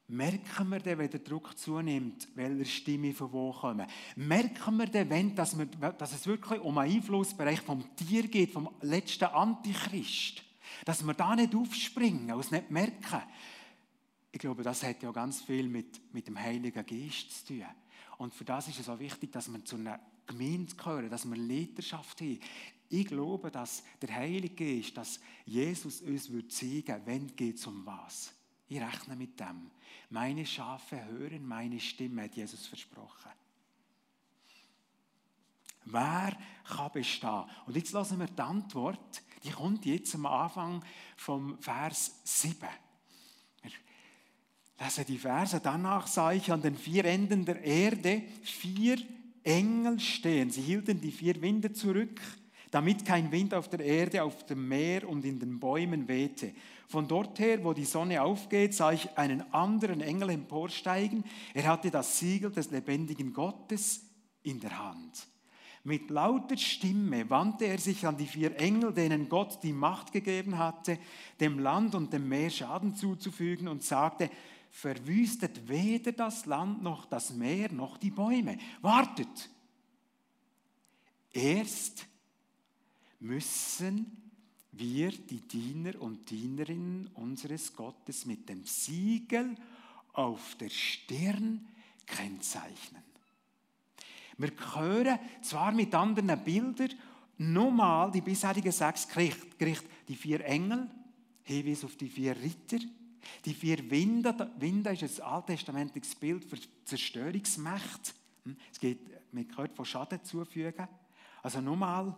Merken 0.10 0.70
wir 0.70 0.80
denn, 0.80 0.98
wenn 1.00 1.10
der 1.10 1.20
Druck 1.20 1.58
zunimmt, 1.58 2.30
welche 2.36 2.66
Stimme 2.66 3.14
von 3.14 3.32
wo 3.34 3.52
kommen? 3.52 3.86
Merken 4.16 4.78
wir 4.78 4.86
denn, 4.86 5.10
wenn, 5.10 5.36
dass, 5.36 5.58
wir, 5.58 5.66
dass 5.66 6.14
es 6.14 6.26
wirklich 6.26 6.62
um 6.62 6.78
einen 6.78 6.96
Einflussbereich 6.96 7.60
vom 7.60 7.84
Tier 7.98 8.28
geht, 8.30 8.54
vom 8.54 8.70
letzten 8.82 9.26
Antichrist? 9.26 10.44
Dass 10.86 11.06
wir 11.06 11.14
da 11.14 11.36
nicht 11.36 11.54
aufspringen 11.54 12.32
und 12.32 12.40
es 12.40 12.52
nicht 12.52 12.72
merken? 12.72 13.22
Ich 14.32 14.40
glaube, 14.40 14.64
das 14.64 14.82
hat 14.84 15.04
ja 15.04 15.12
ganz 15.12 15.42
viel 15.42 15.68
mit, 15.68 16.14
mit 16.14 16.28
dem 16.28 16.40
Heiligen 16.40 16.86
Geist 16.86 17.46
zu 17.46 17.54
tun. 17.54 17.66
Und 18.18 18.34
für 18.34 18.46
das 18.46 18.70
ist 18.70 18.80
es 18.80 18.88
auch 18.88 19.00
wichtig, 19.00 19.32
dass 19.34 19.52
wir 19.52 19.64
zu 19.66 19.76
einer 19.76 20.00
Gemeinde 20.26 20.74
gehören, 20.74 21.10
dass 21.10 21.26
wir 21.26 21.36
Leiterschaft 21.36 22.22
haben. 22.22 22.40
Ich 22.90 23.08
glaube, 23.08 23.52
dass 23.52 23.84
der 24.02 24.16
Heilige 24.16 24.56
Geist, 24.56 24.96
dass 24.96 25.20
Jesus 25.46 26.02
uns 26.02 26.32
wird 26.32 26.52
zeigen, 26.52 27.02
wenn 27.06 27.36
geht 27.36 27.58
es 27.58 27.68
um 27.68 27.86
was. 27.86 28.37
Ich 28.70 28.82
rechne 28.82 29.16
mit 29.16 29.40
dem. 29.40 29.72
Meine 30.10 30.46
Schafe 30.46 31.04
hören 31.06 31.48
meine 31.48 31.80
Stimme, 31.80 32.24
hat 32.24 32.36
Jesus 32.36 32.68
versprochen. 32.68 33.32
Wer 35.86 36.38
kann 36.66 36.92
bestehen? 36.92 37.46
Und 37.66 37.76
jetzt 37.76 37.94
lassen 37.94 38.20
wir 38.20 38.28
die 38.28 38.42
Antwort, 38.42 39.24
die 39.44 39.52
kommt 39.52 39.86
jetzt 39.86 40.16
am 40.16 40.26
Anfang 40.26 40.84
vom 41.16 41.58
Vers 41.60 42.20
7. 42.24 42.68
Wir 43.62 43.72
lesen 44.80 45.06
die 45.08 45.18
Verse. 45.18 45.60
Danach 45.62 46.08
sah 46.08 46.34
ich 46.34 46.52
an 46.52 46.62
den 46.62 46.76
vier 46.76 47.06
Enden 47.06 47.46
der 47.46 47.64
Erde 47.64 48.24
vier 48.44 48.98
Engel 49.44 50.00
stehen. 50.00 50.52
Sie 50.52 50.62
hielten 50.62 51.00
die 51.00 51.12
vier 51.12 51.42
Winde 51.42 51.72
zurück, 51.72 52.20
damit 52.70 53.06
kein 53.06 53.32
Wind 53.32 53.54
auf 53.54 53.70
der 53.70 53.80
Erde, 53.80 54.24
auf 54.24 54.46
dem 54.46 54.68
Meer 54.68 55.08
und 55.08 55.24
in 55.24 55.40
den 55.40 55.58
Bäumen 55.60 56.08
wehte. 56.10 56.54
Von 56.88 57.08
dort 57.08 57.38
her, 57.40 57.64
wo 57.64 57.74
die 57.74 57.86
Sonne 57.86 58.22
aufgeht, 58.22 58.74
sah 58.74 58.94
ich 58.94 59.18
einen 59.18 59.54
anderen 59.54 60.00
Engel 60.00 60.30
emporsteigen. 60.30 61.26
Er 61.54 61.68
hatte 61.68 61.92
das 61.92 62.18
Siegel 62.18 62.50
des 62.50 62.72
lebendigen 62.72 63.34
Gottes 63.34 64.06
in 64.44 64.62
der 64.62 64.78
Hand. 64.78 65.28
Mit 65.84 66.10
lauter 66.10 66.58
Stimme 66.58 67.30
wandte 67.30 67.66
er 67.66 67.78
sich 67.78 68.06
an 68.06 68.18
die 68.18 68.26
vier 68.26 68.58
Engel, 68.60 68.94
denen 68.94 69.28
Gott 69.28 69.60
die 69.64 69.74
Macht 69.74 70.12
gegeben 70.12 70.58
hatte, 70.58 70.98
dem 71.40 71.60
Land 71.60 71.94
und 71.94 72.12
dem 72.12 72.28
Meer 72.28 72.50
Schaden 72.50 72.96
zuzufügen, 72.96 73.68
und 73.68 73.84
sagte, 73.84 74.30
verwüstet 74.70 75.68
weder 75.68 76.12
das 76.14 76.46
Land 76.46 76.84
noch 76.84 77.06
das 77.06 77.34
Meer 77.34 77.72
noch 77.72 77.98
die 77.98 78.12
Bäume. 78.12 78.58
Wartet! 78.82 79.50
Erst 81.32 82.06
müssen 83.20 84.27
wir, 84.78 85.12
die 85.12 85.42
Diener 85.42 86.02
und 86.02 86.30
Dienerinnen 86.30 87.10
unseres 87.16 87.76
Gottes, 87.76 88.26
mit 88.26 88.48
dem 88.50 88.64
Siegel 88.66 89.56
auf 90.14 90.56
der 90.56 90.70
Stirn 90.70 91.68
kennzeichnen. 92.06 93.04
Wir 94.38 94.52
hören 94.76 95.20
zwar 95.42 95.72
mit 95.72 95.94
anderen 95.96 96.44
Bildern 96.44 96.94
nochmal 97.38 98.12
die 98.12 98.22
bisherigen 98.22 98.72
sechs 98.72 99.08
Gerichte, 99.08 99.90
die 100.08 100.16
vier 100.16 100.44
Engel, 100.46 100.90
Hinweis 101.44 101.84
auf 101.86 101.96
die 101.96 102.10
vier 102.10 102.36
Ritter, 102.36 102.80
die 103.46 103.54
vier 103.54 103.90
Winde. 103.90 104.52
Winde 104.60 104.92
ist 104.92 105.22
ein 105.22 105.28
alttestamentliches 105.28 106.16
Bild 106.16 106.44
für 106.46 106.58
Zerstörungsmächte. 106.86 108.12
Hm? 108.44 108.58
Es 108.72 108.80
geht, 108.80 109.00
man 109.32 109.48
gehört 109.48 109.74
von 109.74 109.86
Schaden 109.86 110.24
zufügen. 110.24 110.88
Also 111.42 111.62
nochmal, 111.62 112.16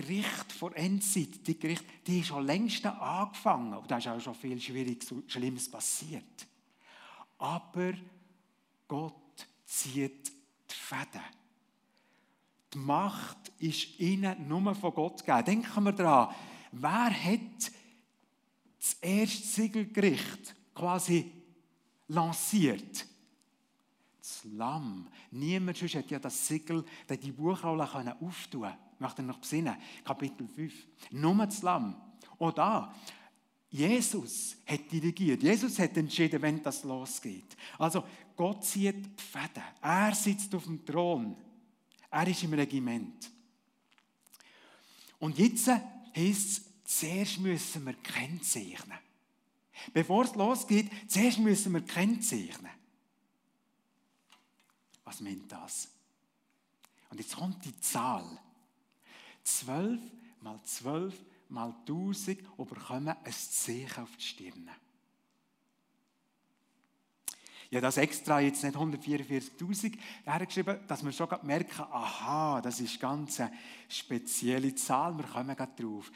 Gericht 0.00 0.52
vor 0.52 0.76
Endzeit, 0.76 1.44
die 1.44 1.58
Gericht, 1.58 1.84
die 2.06 2.20
ist 2.20 2.28
schon 2.28 2.46
längst 2.46 2.86
angefangen. 2.86 3.74
Und 3.74 3.90
da 3.90 3.98
ist 3.98 4.06
auch 4.06 4.20
schon 4.20 4.34
viel 4.36 4.60
Schwieriges, 4.60 5.12
Schlimmes 5.26 5.68
passiert. 5.68 6.46
Aber 7.36 7.94
Gott 8.86 9.46
zieht 9.64 10.28
die 10.28 10.74
Fäden. 10.74 11.20
Die 12.72 12.78
Macht 12.78 13.50
ist 13.58 13.98
ihnen 13.98 14.46
nur 14.46 14.72
von 14.76 14.94
Gott 14.94 15.24
gegeben. 15.24 15.44
Denken 15.44 15.82
wir 15.82 15.92
daran, 15.92 16.32
wer 16.70 17.10
hat 17.10 17.72
das 18.78 18.92
erste 19.00 19.46
Siegelgericht 19.48 20.54
quasi 20.76 21.32
lanciert? 22.06 23.04
Das 24.28 24.44
Lamm. 24.52 25.08
Niemand 25.30 25.78
sonst 25.78 25.94
hätte 25.94 26.10
ja 26.10 26.18
das 26.18 26.46
Siegel, 26.46 26.84
die 27.08 27.32
Buchrolle 27.32 27.88
auftun 28.20 28.60
können. 28.60 28.76
Ich 28.92 29.00
möchte 29.00 29.22
noch 29.22 29.38
besinnen. 29.38 29.74
Kapitel 30.04 30.46
5. 30.46 30.74
Nur 31.12 31.46
das 31.46 31.62
Lamm. 31.62 31.96
Auch 32.38 32.52
da. 32.52 32.94
Jesus 33.70 34.56
hat 34.66 34.92
dirigiert. 34.92 35.42
Jesus 35.42 35.78
hat 35.78 35.96
entschieden, 35.96 36.42
wenn 36.42 36.62
das 36.62 36.84
losgeht. 36.84 37.56
Also 37.78 38.04
Gott 38.36 38.64
zieht 38.66 39.18
die 39.18 39.22
Fäden. 39.22 39.62
Er 39.80 40.14
sitzt 40.14 40.54
auf 40.54 40.64
dem 40.64 40.84
Thron. 40.84 41.34
Er 42.10 42.28
ist 42.28 42.42
im 42.42 42.52
Regiment. 42.52 43.30
Und 45.20 45.38
jetzt 45.38 45.68
heißt 45.68 45.82
es, 46.16 46.62
zuerst 46.84 47.40
müssen 47.40 47.86
wir 47.86 47.94
kennzeichnen. 47.94 48.98
Bevor 49.94 50.24
es 50.24 50.34
losgeht, 50.34 50.90
zuerst 51.08 51.38
müssen 51.38 51.72
wir 51.72 51.80
kennzeichnen. 51.80 52.77
Was 55.08 55.22
meint 55.22 55.50
das? 55.50 55.88
Und 57.08 57.18
jetzt 57.18 57.34
kommt 57.34 57.64
die 57.64 57.80
Zahl. 57.80 58.26
12 59.42 59.98
mal 60.42 60.62
12 60.62 61.14
mal 61.48 61.74
1000 61.86 62.40
und 62.58 62.68
bekommen 62.68 63.16
ein 63.24 63.32
Zeichen 63.32 64.02
auf 64.02 64.14
die 64.16 64.22
Stirn. 64.22 64.68
Ja, 67.70 67.80
das 67.80 67.96
extra 67.96 68.40
jetzt 68.40 68.62
nicht 68.62 68.76
144.000 68.76 69.96
hergeschrieben, 70.24 70.86
dass 70.86 71.02
wir 71.02 71.12
schon 71.12 71.28
merken, 71.40 71.86
aha, 71.90 72.60
das 72.60 72.78
ist 72.80 73.00
ganz 73.00 73.40
eine 73.40 73.50
spezielle 73.88 74.74
Zahl, 74.74 75.16
wir 75.16 75.24
kommen 75.24 75.56
gerade 75.56 75.82
drauf. 75.82 76.12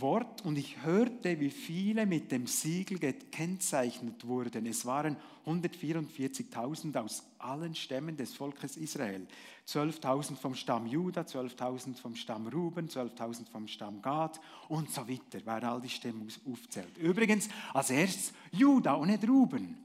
Wort 0.00 0.44
und 0.44 0.56
ich 0.56 0.82
hörte, 0.82 1.38
wie 1.38 1.50
viele 1.50 2.06
mit 2.06 2.32
dem 2.32 2.46
Siegel 2.46 2.98
gekennzeichnet 2.98 4.26
wurden. 4.26 4.64
Es 4.66 4.86
waren 4.86 5.16
144.000 5.46 6.96
aus 6.98 7.24
allen 7.38 7.74
Stämmen 7.74 8.16
des 8.16 8.34
Volkes 8.34 8.76
Israel. 8.76 9.26
12.000 9.68 10.36
vom 10.36 10.54
Stamm 10.54 10.86
Juda, 10.86 11.22
12.000 11.22 11.96
vom 11.96 12.14
Stamm 12.16 12.46
Ruben, 12.46 12.88
12.000 12.88 13.48
vom 13.50 13.68
Stamm 13.68 14.00
Gad 14.00 14.40
und 14.68 14.90
so 14.90 15.06
weiter, 15.08 15.40
wer 15.44 15.62
all 15.64 15.80
die 15.80 15.88
Stämme 15.88 16.26
aufzählt. 16.50 16.96
Übrigens, 16.98 17.48
als 17.74 17.90
erstes 17.90 18.32
Juda 18.50 18.94
und 18.94 19.08
nicht 19.08 19.28
Ruben. 19.28 19.76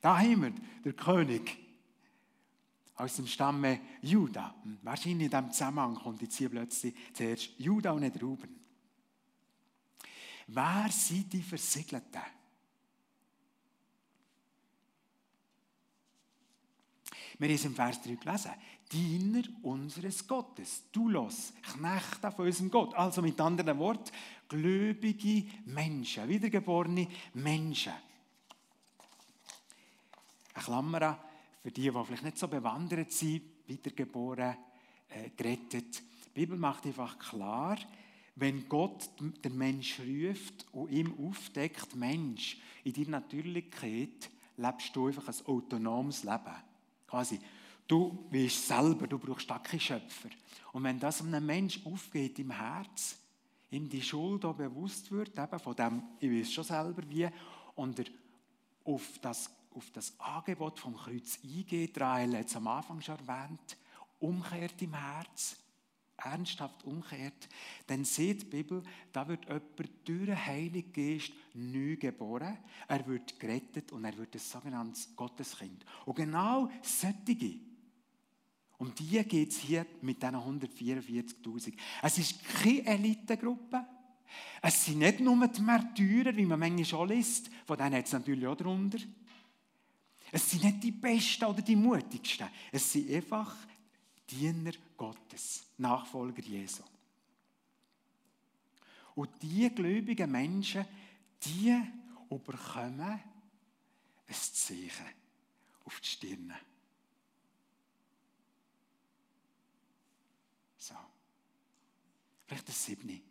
Da 0.00 0.18
haben 0.18 0.42
wir 0.42 0.52
den 0.84 0.96
König 0.96 1.58
aus 2.96 3.16
dem 3.16 3.26
Stamme 3.26 3.80
Juda. 4.02 4.54
Wahrscheinlich 4.82 5.26
in 5.26 5.30
diesem 5.30 5.52
Zusammenhang 5.52 5.94
kommt 5.94 6.20
jetzt 6.20 6.36
hier 6.36 6.50
plötzlich 6.50 6.94
zuerst 7.14 7.50
Juda 7.58 7.92
und 7.92 8.00
nicht 8.00 8.22
Ruben. 8.22 8.59
Wer 10.52 10.88
sind 10.90 11.32
die 11.32 11.42
Versiegelten? 11.42 12.22
Wir 17.38 17.48
haben 17.48 17.54
es 17.54 17.64
im 17.64 17.74
Vers 17.74 18.02
3 18.02 18.14
gelesen. 18.16 18.50
Diener 18.90 19.42
unseres 19.62 20.26
Gottes, 20.26 20.90
Doulos, 20.90 21.52
Knechte 21.62 22.32
von 22.32 22.46
unserem 22.46 22.70
Gott. 22.70 22.94
Also 22.94 23.22
mit 23.22 23.40
anderen 23.40 23.78
Worten, 23.78 24.10
gläubige 24.48 25.46
Menschen, 25.66 26.28
wiedergeborene 26.28 27.06
Menschen. 27.34 27.92
Eine 30.52 30.64
Klammer 30.64 31.18
für 31.62 31.70
die, 31.70 31.82
die 31.82 31.90
vielleicht 31.92 32.24
nicht 32.24 32.38
so 32.38 32.48
bewandert 32.48 33.12
sind, 33.12 33.42
wiedergeboren, 33.68 34.56
äh, 35.10 35.30
gerettet. 35.30 36.02
Die 36.26 36.30
Bibel 36.34 36.58
macht 36.58 36.86
einfach 36.86 37.16
klar, 37.18 37.78
wenn 38.36 38.68
Gott 38.68 39.10
den 39.18 39.58
Mensch 39.58 40.00
ruft 40.00 40.66
und 40.72 40.90
ihm 40.90 41.14
aufdeckt, 41.26 41.94
Mensch, 41.96 42.58
in 42.84 42.92
deiner 42.92 43.20
Natürlichkeit 43.20 44.30
lebst 44.56 44.94
du 44.94 45.06
einfach 45.06 45.28
ein 45.28 45.46
autonomes 45.46 46.22
Leben. 46.22 46.56
Quasi, 47.06 47.40
du 47.86 48.26
bist 48.30 48.68
selber, 48.68 49.06
du 49.06 49.18
brauchst 49.18 49.48
keine 49.48 49.80
Schöpfer. 49.80 50.30
Und 50.72 50.84
wenn 50.84 51.00
das 51.00 51.22
einem 51.22 51.44
Mensch 51.44 51.80
aufgeht 51.84 52.38
im 52.38 52.50
Herz, 52.50 53.18
ihm 53.70 53.88
die 53.88 54.02
Schuld 54.02 54.44
auch 54.44 54.54
bewusst 54.54 55.10
wird, 55.10 55.36
eben 55.38 55.58
von 55.58 55.76
dem, 55.76 56.02
ich 56.18 56.30
weiß 56.30 56.52
schon 56.52 56.64
selber 56.64 57.02
wie, 57.08 57.28
und 57.74 57.98
er 57.98 58.06
auf 58.84 59.18
das, 59.20 59.50
auf 59.74 59.90
das 59.90 60.18
Angebot 60.18 60.78
vom 60.78 60.96
Kreuz 60.96 61.38
eingeht, 61.42 62.00
Rahel 62.00 62.38
hat 62.38 62.46
es 62.46 62.56
am 62.56 62.66
Anfang 62.66 63.00
schon 63.00 63.18
erwähnt, 63.18 63.76
umkehrt 64.18 64.80
im 64.82 64.94
Herz, 64.94 65.56
ernsthaft 66.24 66.84
umkehrt, 66.84 67.48
dann 67.86 68.04
sieht 68.04 68.42
die 68.42 68.46
Bibel, 68.46 68.82
da 69.12 69.26
wird 69.26 69.44
jemand 69.44 69.64
durch 70.04 70.26
den 70.26 70.46
Heiligen 70.46 70.92
Geist 70.92 71.32
neu 71.54 71.96
geboren, 71.96 72.58
er 72.88 73.06
wird 73.06 73.38
gerettet 73.38 73.92
und 73.92 74.04
er 74.04 74.16
wird 74.16 74.34
ein 74.34 74.40
sogenanntes 74.40 75.14
Gotteskind. 75.16 75.84
Und 76.04 76.16
genau 76.16 76.70
solche, 76.82 77.58
um 78.78 78.94
die 78.94 79.22
geht 79.24 79.50
es 79.50 79.58
hier 79.58 79.86
mit 80.02 80.22
diesen 80.22 80.36
144.000. 80.36 81.74
Es 82.02 82.18
ist 82.18 82.44
keine 82.44 82.86
Elitegruppe, 82.86 83.84
es 84.62 84.84
sind 84.84 84.98
nicht 84.98 85.20
nur 85.20 85.46
die 85.48 85.60
Märtyrer, 85.60 86.36
wie 86.36 86.46
man 86.46 86.60
manchmal 86.60 86.84
schon 86.84 87.08
liest, 87.08 87.50
von 87.66 87.76
denen 87.76 87.94
hat 87.94 88.06
es 88.06 88.12
natürlich 88.12 88.46
auch 88.46 88.56
darunter. 88.56 88.98
Es 90.32 90.50
sind 90.50 90.64
nicht 90.64 90.82
die 90.82 90.92
Besten 90.92 91.44
oder 91.44 91.62
die 91.62 91.76
Mutigsten. 91.76 92.46
Es 92.70 92.92
sind 92.92 93.10
einfach 93.10 93.56
Diener 94.30 94.72
Gottes, 95.00 95.64
Nachfolger 95.78 96.42
Jesu. 96.42 96.82
Und 99.14 99.30
die 99.42 99.74
gläubigen 99.74 100.30
Menschen, 100.30 100.84
die 101.42 101.74
überkommen 102.28 103.00
ein 103.00 104.34
Zeichen 104.34 105.06
auf 105.86 106.00
die 106.00 106.06
Stirn. 106.06 106.54
So. 110.76 110.94
Vielleicht 112.46 112.68
das 112.68 112.84
siebni. 112.84 113.22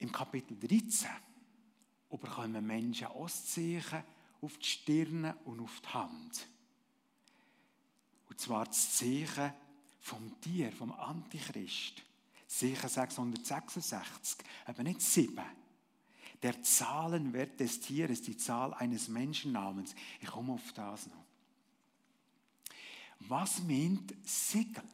Im 0.00 0.12
Kapitel 0.12 0.54
13 0.58 1.08
überkommen 2.10 2.66
Menschen 2.66 3.06
Auszeichen 3.06 4.04
auf 4.44 4.58
die 4.58 4.66
Stirn 4.66 5.34
und 5.44 5.60
auf 5.60 5.80
die 5.80 5.88
Hand. 5.88 6.46
Und 8.28 8.40
zwar 8.40 8.66
das 8.66 8.96
Zeichen 8.96 9.52
vom 10.00 10.40
Tier, 10.40 10.70
vom 10.72 10.92
Antichrist. 10.92 12.02
Zeichen 12.46 12.88
666, 12.88 14.44
aber 14.66 14.82
nicht 14.82 15.00
sieben. 15.00 15.44
Der 16.42 16.62
Zahlenwert 16.62 17.58
des 17.58 17.80
Tieres, 17.80 18.22
die 18.22 18.36
Zahl 18.36 18.74
eines 18.74 19.08
Menschennamens. 19.08 19.94
Ich 20.20 20.28
komme 20.28 20.52
auf 20.52 20.72
das 20.72 21.06
noch. 21.06 21.24
Was 23.20 23.62
meint 23.62 24.14
Siegel? 24.22 24.84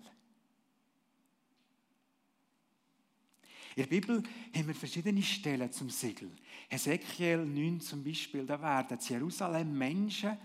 In 3.81 3.89
der 3.89 3.99
Bibel 3.99 4.23
haben 4.55 4.67
wir 4.67 4.75
verschiedene 4.75 5.23
Stellen 5.23 5.73
zum 5.73 5.89
Siegel. 5.89 6.31
Hesekiel 6.69 7.47
9 7.47 7.81
zum 7.81 8.05
Beispiel, 8.05 8.45
da 8.45 8.61
werden 8.61 8.99
in 8.99 9.07
Jerusalem 9.07 9.73
Menschen 9.73 10.37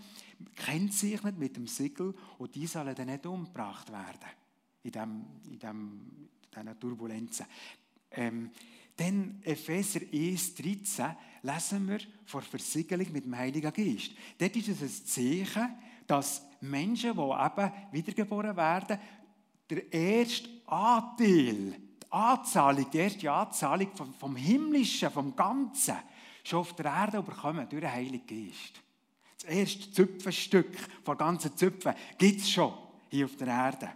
kennzeichnet 0.54 1.38
mit 1.38 1.54
dem 1.54 1.66
Siegel 1.66 2.14
und 2.38 2.54
die 2.54 2.66
sollen 2.66 2.94
dann 2.94 3.08
nicht 3.08 3.26
umgebracht 3.26 3.92
werden 3.92 4.30
in, 4.84 4.90
dem, 4.90 5.26
in, 5.50 5.58
dem, 5.58 6.00
in 6.56 6.62
diesen 6.62 6.80
Turbulenzen. 6.80 7.44
Ähm, 8.12 8.50
Dann 8.96 9.42
Epheser 9.42 10.00
1, 10.10 10.54
13 10.54 11.06
lesen 11.42 11.88
wir 11.88 11.98
vor 12.24 12.40
Versiegelung 12.40 13.12
mit 13.12 13.26
dem 13.26 13.36
Heiligen 13.36 13.70
Geist. 13.70 14.12
Dort 14.38 14.56
ist 14.56 14.68
es 14.68 14.80
ein 14.80 15.06
Zeichen, 15.44 15.74
dass 16.06 16.42
Menschen, 16.62 17.12
die 17.12 17.20
eben 17.20 17.72
wiedergeboren 17.92 18.56
werden, 18.56 18.98
der 19.68 19.92
erste 19.92 20.48
Anteil, 20.64 21.85
Anzahlung, 22.16 22.90
die 22.90 22.98
erste 22.98 23.30
Anzahlung 23.30 23.94
vom, 23.94 24.12
vom 24.14 24.34
Himmlischen, 24.36 25.10
vom 25.10 25.36
Ganzen, 25.36 25.96
schon 26.42 26.60
auf 26.60 26.74
der 26.74 26.86
Erde 26.86 27.22
bekommen 27.22 27.68
durch 27.68 27.82
den 27.82 27.92
Heiligen 27.92 28.26
Geist. 28.26 28.80
Das 29.42 29.50
erste 29.50 29.92
Züpfenstück 29.92 30.74
von 31.04 31.18
ganzen 31.18 31.54
Züpfen 31.56 31.92
gibt 32.16 32.40
es 32.40 32.50
schon 32.50 32.72
hier 33.10 33.26
auf 33.26 33.36
der 33.36 33.48
Erde. 33.48 33.92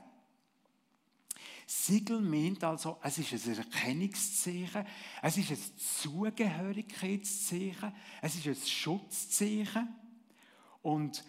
Siegel 1.66 2.20
meint 2.20 2.62
also, 2.64 2.98
es 3.00 3.16
ist 3.18 3.46
ein 3.46 3.56
Erkennungszeichen, 3.56 4.84
es 5.22 5.38
ist 5.38 5.52
ein 5.52 5.58
Zugehörigkeitszeichen, 5.76 7.94
es 8.20 8.34
ist 8.34 8.48
ein 8.48 8.56
Schutzzeichen 8.56 9.88
und 10.82 11.24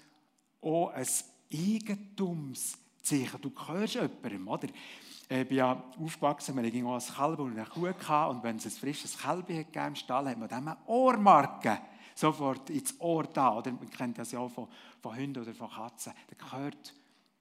auch 0.62 0.90
ein 0.90 1.08
Eigentumszeichen. 1.54 3.40
Du 3.40 3.52
gehörst 3.52 3.94
jemandem, 3.94 4.48
oder? 4.48 4.68
Ich 5.34 5.48
bin 5.48 5.60
ja 5.60 5.82
aufgewachsen, 5.98 6.58
wir 6.58 6.66
hatten 6.66 6.86
ein 6.86 7.16
Kalb 7.16 7.40
und 7.40 7.58
eine 7.58 7.66
Kuh 7.66 7.84
gehabt, 7.84 8.36
und 8.36 8.44
wenn 8.44 8.58
es 8.58 8.66
ein 8.66 8.72
frisches 8.72 9.18
Kälbchen 9.18 9.66
im 9.74 9.96
Stall 9.96 10.28
hat 10.28 10.38
man 10.38 10.50
dem 10.50 10.68
eine 10.68 10.78
Ohrmarke 10.88 11.80
sofort 12.14 12.70
ins 12.70 13.00
Ohr 13.00 13.24
da. 13.24 13.58
Oder 13.58 13.72
man 13.72 13.90
kennt 13.90 14.18
das 14.18 14.34
ja 14.34 14.40
auch 14.40 14.52
von, 14.52 14.68
von 15.02 15.16
Hunden 15.16 15.42
oder 15.42 15.54
von 15.54 15.70
Katzen. 15.70 16.12
Der 16.30 16.38
gehört 16.38 16.94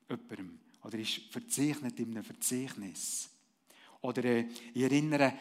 jemandem 0.09 0.61
oder 0.85 0.99
ist 1.01 1.33
verzeichnet 1.33 1.99
in 1.99 2.13
einem 2.13 2.23
Verzeichnis. 2.23 3.29
Oder 4.03 4.25
äh, 4.25 4.47
ich 4.73 4.83
erinnere, 4.83 5.33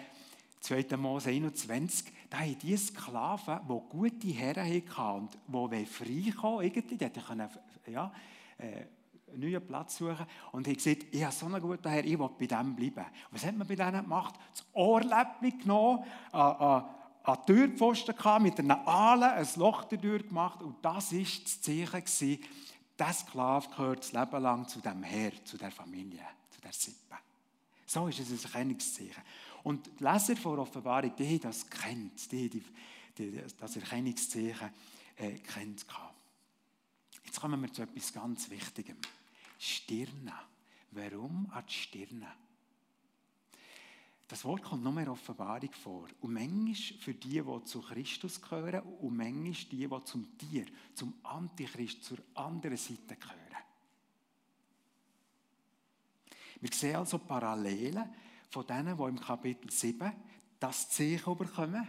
2. 0.61 0.97
Mose 0.97 1.29
21, 1.29 2.11
da 2.31 2.39
haben 2.39 2.57
die 2.57 2.75
Sklaven, 2.75 3.59
die 3.69 3.89
gute 3.89 4.27
Herren 4.29 4.65
hatten 4.65 5.29
und 5.51 5.71
die 5.71 5.85
frei 5.85 6.33
kommen 6.35 6.65
irgendwie, 6.65 6.97
die 6.97 7.09
können, 7.21 7.47
ja, 7.85 8.11
äh, 8.57 8.85
einen 9.33 9.41
neuen 9.41 9.65
Platz 9.65 9.97
suchen 9.97 10.25
und 10.51 10.67
haben 10.67 10.75
gesagt, 10.75 11.05
ich 11.11 11.23
habe 11.23 11.33
so 11.33 11.45
einen 11.45 11.61
guten 11.61 11.89
Herr, 11.89 12.03
ich 12.03 12.17
will 12.17 12.29
bei 12.37 12.45
dem 12.45 12.75
bleiben. 12.75 13.05
Was 13.31 13.45
hat 13.45 13.55
man 13.55 13.67
bei 13.67 13.75
denen 13.75 14.03
gemacht? 14.03 14.35
Das 14.51 14.65
Ohrläppchen 14.73 15.59
genommen, 15.59 16.03
an, 16.31 16.55
an, 17.23 17.37
die 17.47 17.53
Türpfosten 17.53 18.15
gehabt, 18.15 18.43
mit 18.43 18.59
einer 18.59 18.87
Aale 18.87 19.33
ein 19.33 19.47
Loch 19.55 19.83
dadurch 19.85 20.27
gemacht 20.27 20.61
und 20.61 20.77
das 20.83 21.13
war 21.13 21.19
das 21.19 21.61
Zeichen, 21.61 22.39
der 22.99 23.13
Sklave 23.13 23.69
gehört 23.69 23.99
das 23.99 24.11
Leben 24.11 24.43
lang 24.43 24.67
zu 24.67 24.81
dem 24.81 25.03
Herr, 25.03 25.31
zu 25.45 25.57
der 25.57 25.71
Familie, 25.71 26.25
zu 26.49 26.59
der 26.59 26.73
Sippe. 26.73 27.15
So 27.85 28.07
ist 28.07 28.19
es 28.19 28.29
ein 28.29 28.39
Erkennungszeichen. 28.43 29.23
Und 29.63 29.89
die 29.99 30.03
Leser 30.03 30.35
von 30.35 30.59
Offenbarung, 30.59 31.15
die 31.15 31.25
haben 31.25 31.39
das 31.39 31.69
kennt, 31.69 32.31
die, 32.31 32.49
die, 32.49 32.63
die 33.17 33.41
das 33.57 33.75
Erkennungszeichen 33.75 34.69
äh, 35.15 35.31
kennt. 35.39 35.85
Jetzt 37.23 37.39
kommen 37.39 37.61
wir 37.61 37.71
zu 37.71 37.81
etwas 37.81 38.13
ganz 38.13 38.49
Wichtigem. 38.49 38.97
Stirne. 39.59 40.33
Warum 40.91 41.49
an 41.51 41.65
die 41.67 41.73
Stirne? 41.73 42.33
Das 44.27 44.45
Wort 44.45 44.63
kommt 44.63 44.83
nur 44.83 44.97
in 44.99 45.09
Offenbarung 45.09 45.71
vor. 45.71 46.07
Und 46.21 46.33
manchmal 46.33 46.75
für 46.75 47.13
die, 47.13 47.41
die 47.41 47.63
zu 47.65 47.81
Christus 47.81 48.39
gehören, 48.39 48.81
und 48.81 49.17
manchmal 49.17 49.53
die, 49.53 49.87
die 49.87 50.03
zum 50.05 50.37
Tier, 50.37 50.65
zum 50.93 51.13
Antichrist, 51.23 52.03
zur 52.03 52.19
anderen 52.35 52.77
Seite 52.77 53.15
gehören. 53.15 53.39
Wir 56.61 56.73
sehen 56.73 56.97
also 56.97 57.19
Parallelen 57.19 58.09
von 58.49 58.67
denen, 58.67 58.97
die 58.97 59.03
im 59.03 59.19
Kapitel 59.19 59.71
7 59.71 60.11
das 60.59 60.89
Zeichen 60.89 61.37
bekommen 61.37 61.87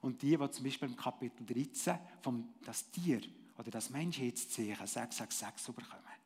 und 0.00 0.22
die, 0.22 0.36
die 0.36 0.50
zum 0.50 0.64
Beispiel 0.64 0.88
im 0.88 0.96
Kapitel 0.96 1.44
13 1.44 1.98
vom, 2.22 2.54
das 2.64 2.90
Tier 2.90 3.20
oder 3.58 3.70
das 3.70 3.90
Menschheitszeichen 3.90 4.86
666 4.86 5.74
bekommen. 5.74 6.19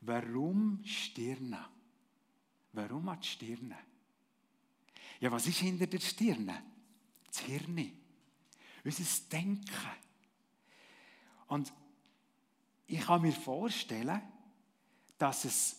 Warum 0.00 0.80
Stirne? 0.84 1.64
Warum 2.72 3.10
die 3.20 3.26
Stirne? 3.26 3.76
Ja, 5.20 5.32
was 5.32 5.46
ist 5.46 5.58
hinter 5.58 5.86
der 5.86 6.00
Stirne? 6.00 6.62
Das 7.26 7.40
Hirn. 7.40 7.92
Unser 8.84 9.04
Denken. 9.30 9.64
Und 11.48 11.72
ich 12.86 13.00
kann 13.00 13.22
mir 13.22 13.32
vorstellen, 13.32 14.20
dass 15.18 15.44
es 15.44 15.76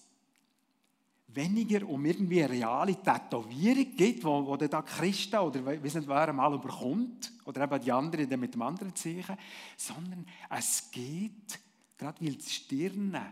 weniger 1.27 1.87
um 1.87 2.03
irgendwie 2.05 2.43
eine 2.43 2.53
reale 2.53 2.95
Tätowierung 3.01 3.95
geht, 3.95 4.23
wo, 4.23 4.45
wo 4.45 4.57
der 4.57 4.67
da 4.67 4.81
Christen 4.81 5.37
oder 5.37 5.65
wie 5.65 5.87
nicht 5.95 6.07
wer 6.07 6.33
mal 6.33 6.53
überkommt, 6.53 7.31
oder 7.45 7.63
eben 7.63 7.81
die 7.81 7.91
anderen 7.91 8.39
mit 8.39 8.53
dem 8.53 8.61
anderen 8.61 8.95
Zeichen, 8.95 9.37
sondern 9.77 10.25
es 10.49 10.89
geht, 10.91 11.59
gerade 11.97 12.23
weil 12.23 12.35
die 12.35 12.49
Stirne 12.49 13.31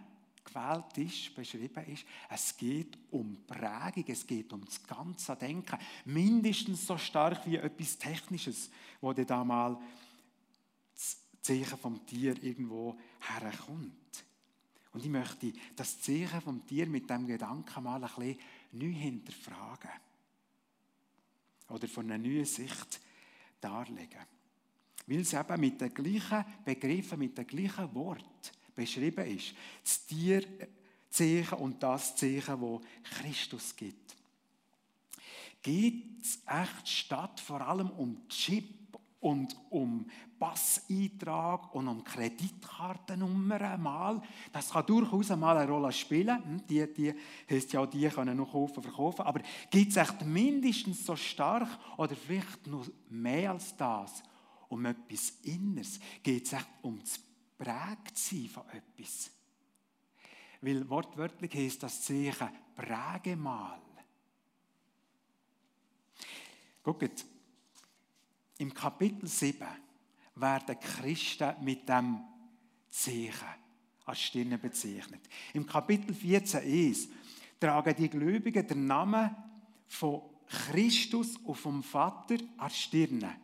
gewählt 0.58 0.98
ist, 0.98 1.36
beschrieben 1.36 1.86
ist, 1.86 2.06
es 2.30 2.58
geht 2.58 2.98
um 3.12 3.46
Prägung, 3.46 4.06
es 4.08 4.26
geht 4.26 4.52
um 4.54 4.64
das 4.66 4.84
ganze 4.84 5.36
Denken. 5.36 5.78
Mindestens 6.06 6.86
so 6.86 6.98
stark 6.98 7.46
wie 7.46 7.58
etwas 7.58 7.98
Technisches, 7.98 8.70
wo 9.00 9.14
dann 9.14 9.28
da 9.28 9.44
mal 9.44 9.78
das 10.94 11.18
Zeichen 11.42 11.78
vom 11.78 12.06
Tier 12.06 12.42
irgendwo 12.44 12.98
herkommt. 13.20 14.26
Und 14.94 15.04
ich 15.04 15.12
möchte 15.12 15.54
das 15.76 16.02
Zeichen 16.02 16.42
vom 16.42 16.66
Tier 16.66 16.88
mit 16.88 17.10
dem 17.10 17.28
Gedanken 17.28 17.84
mal 17.84 18.04
ein 18.04 18.10
bisschen 18.10 18.40
neu 18.72 18.92
hinterfragen. 18.92 19.92
Oder 21.70 21.88
von 21.88 22.06
einer 22.10 22.18
neuen 22.18 22.46
Sicht 22.46 23.02
darlegen. 23.60 24.26
Weil 25.06 25.20
es 25.20 25.34
eben 25.34 25.60
mit 25.60 25.80
den 25.80 25.94
gleichen 25.94 26.46
Begriffen, 26.66 27.20
mit 27.20 27.38
den 27.38 27.46
gleichen 27.46 27.94
Worten 27.94 28.26
beschrieben 28.78 29.26
ist. 29.26 29.54
Das 29.84 30.06
Tierzeichen 30.06 31.58
und 31.58 31.84
das 31.84 32.16
Zeichen, 32.16 32.62
wo 32.62 32.82
Christus 33.04 33.76
gibt. 33.76 34.16
Geht 35.62 36.22
es 36.22 36.40
echt 36.46 36.88
statt 36.88 37.42
vor 37.42 37.60
allem 37.60 37.90
um 37.90 38.26
Chip 38.30 38.78
und 39.20 39.56
um 39.70 40.06
Passeintrag 40.40 41.74
und 41.74 41.88
um 41.88 42.04
Kreditkartennummern 42.04 43.82
mal. 43.82 44.22
Das 44.54 44.70
kann 44.70 44.86
durchaus 44.86 45.30
mal 45.30 45.58
eine 45.58 45.70
Rolle 45.70 45.92
spielen. 45.92 46.44
Hm, 46.44 46.68
die, 46.68 46.94
die 46.94 47.14
heisst 47.50 47.74
ja, 47.74 47.86
die 47.86 48.08
können 48.10 48.38
noch 48.38 48.52
kaufen, 48.52 48.84
verkaufen. 48.84 49.24
Aber 49.24 49.42
gibt 49.72 49.92
es 49.92 49.98
echt 49.98 50.24
mindestens 50.24 51.06
so 51.06 51.16
stark 51.16 51.68
oder 51.98 52.16
vielleicht 52.16 52.68
noch 52.68 52.86
mehr 53.10 53.52
als 53.52 53.76
das 53.76 54.24
um 54.70 54.86
etwas 54.86 55.32
Inneres? 55.44 56.00
Geht 56.22 56.46
es 56.46 56.54
echt 56.54 56.70
um 56.84 57.00
das 57.00 57.20
prägt 57.58 58.18
sein 58.18 58.50
von 58.50 58.64
etwas. 58.70 59.32
Weil 60.62 60.90
wortwörtlich 60.90 61.54
heißt 61.54 61.84
das 61.84 62.02
Zeichen 62.02 62.50
präge 62.76 63.36
mal. 63.36 63.82
Guckt, 66.84 67.26
im 68.60 68.74
Kapitel 68.74 69.28
7 69.28 69.68
werden 70.36 70.80
Christen 70.80 71.56
mit 71.62 71.88
dem 71.88 72.22
Zeichen 72.90 73.68
als 74.06 74.22
Stirne 74.22 74.58
bezeichnet. 74.58 75.22
Im 75.54 75.66
Kapitel 75.66 76.14
14,1 76.16 77.10
tragen 77.60 77.96
die 77.96 78.10
Gläubigen 78.10 78.66
den 78.66 78.88
Namen 78.88 79.36
von 79.88 80.22
Christus 80.48 81.36
und 81.38 81.56
vom 81.56 81.84
Vater 81.84 82.38
als 82.58 82.78
Stirne. 82.78 83.36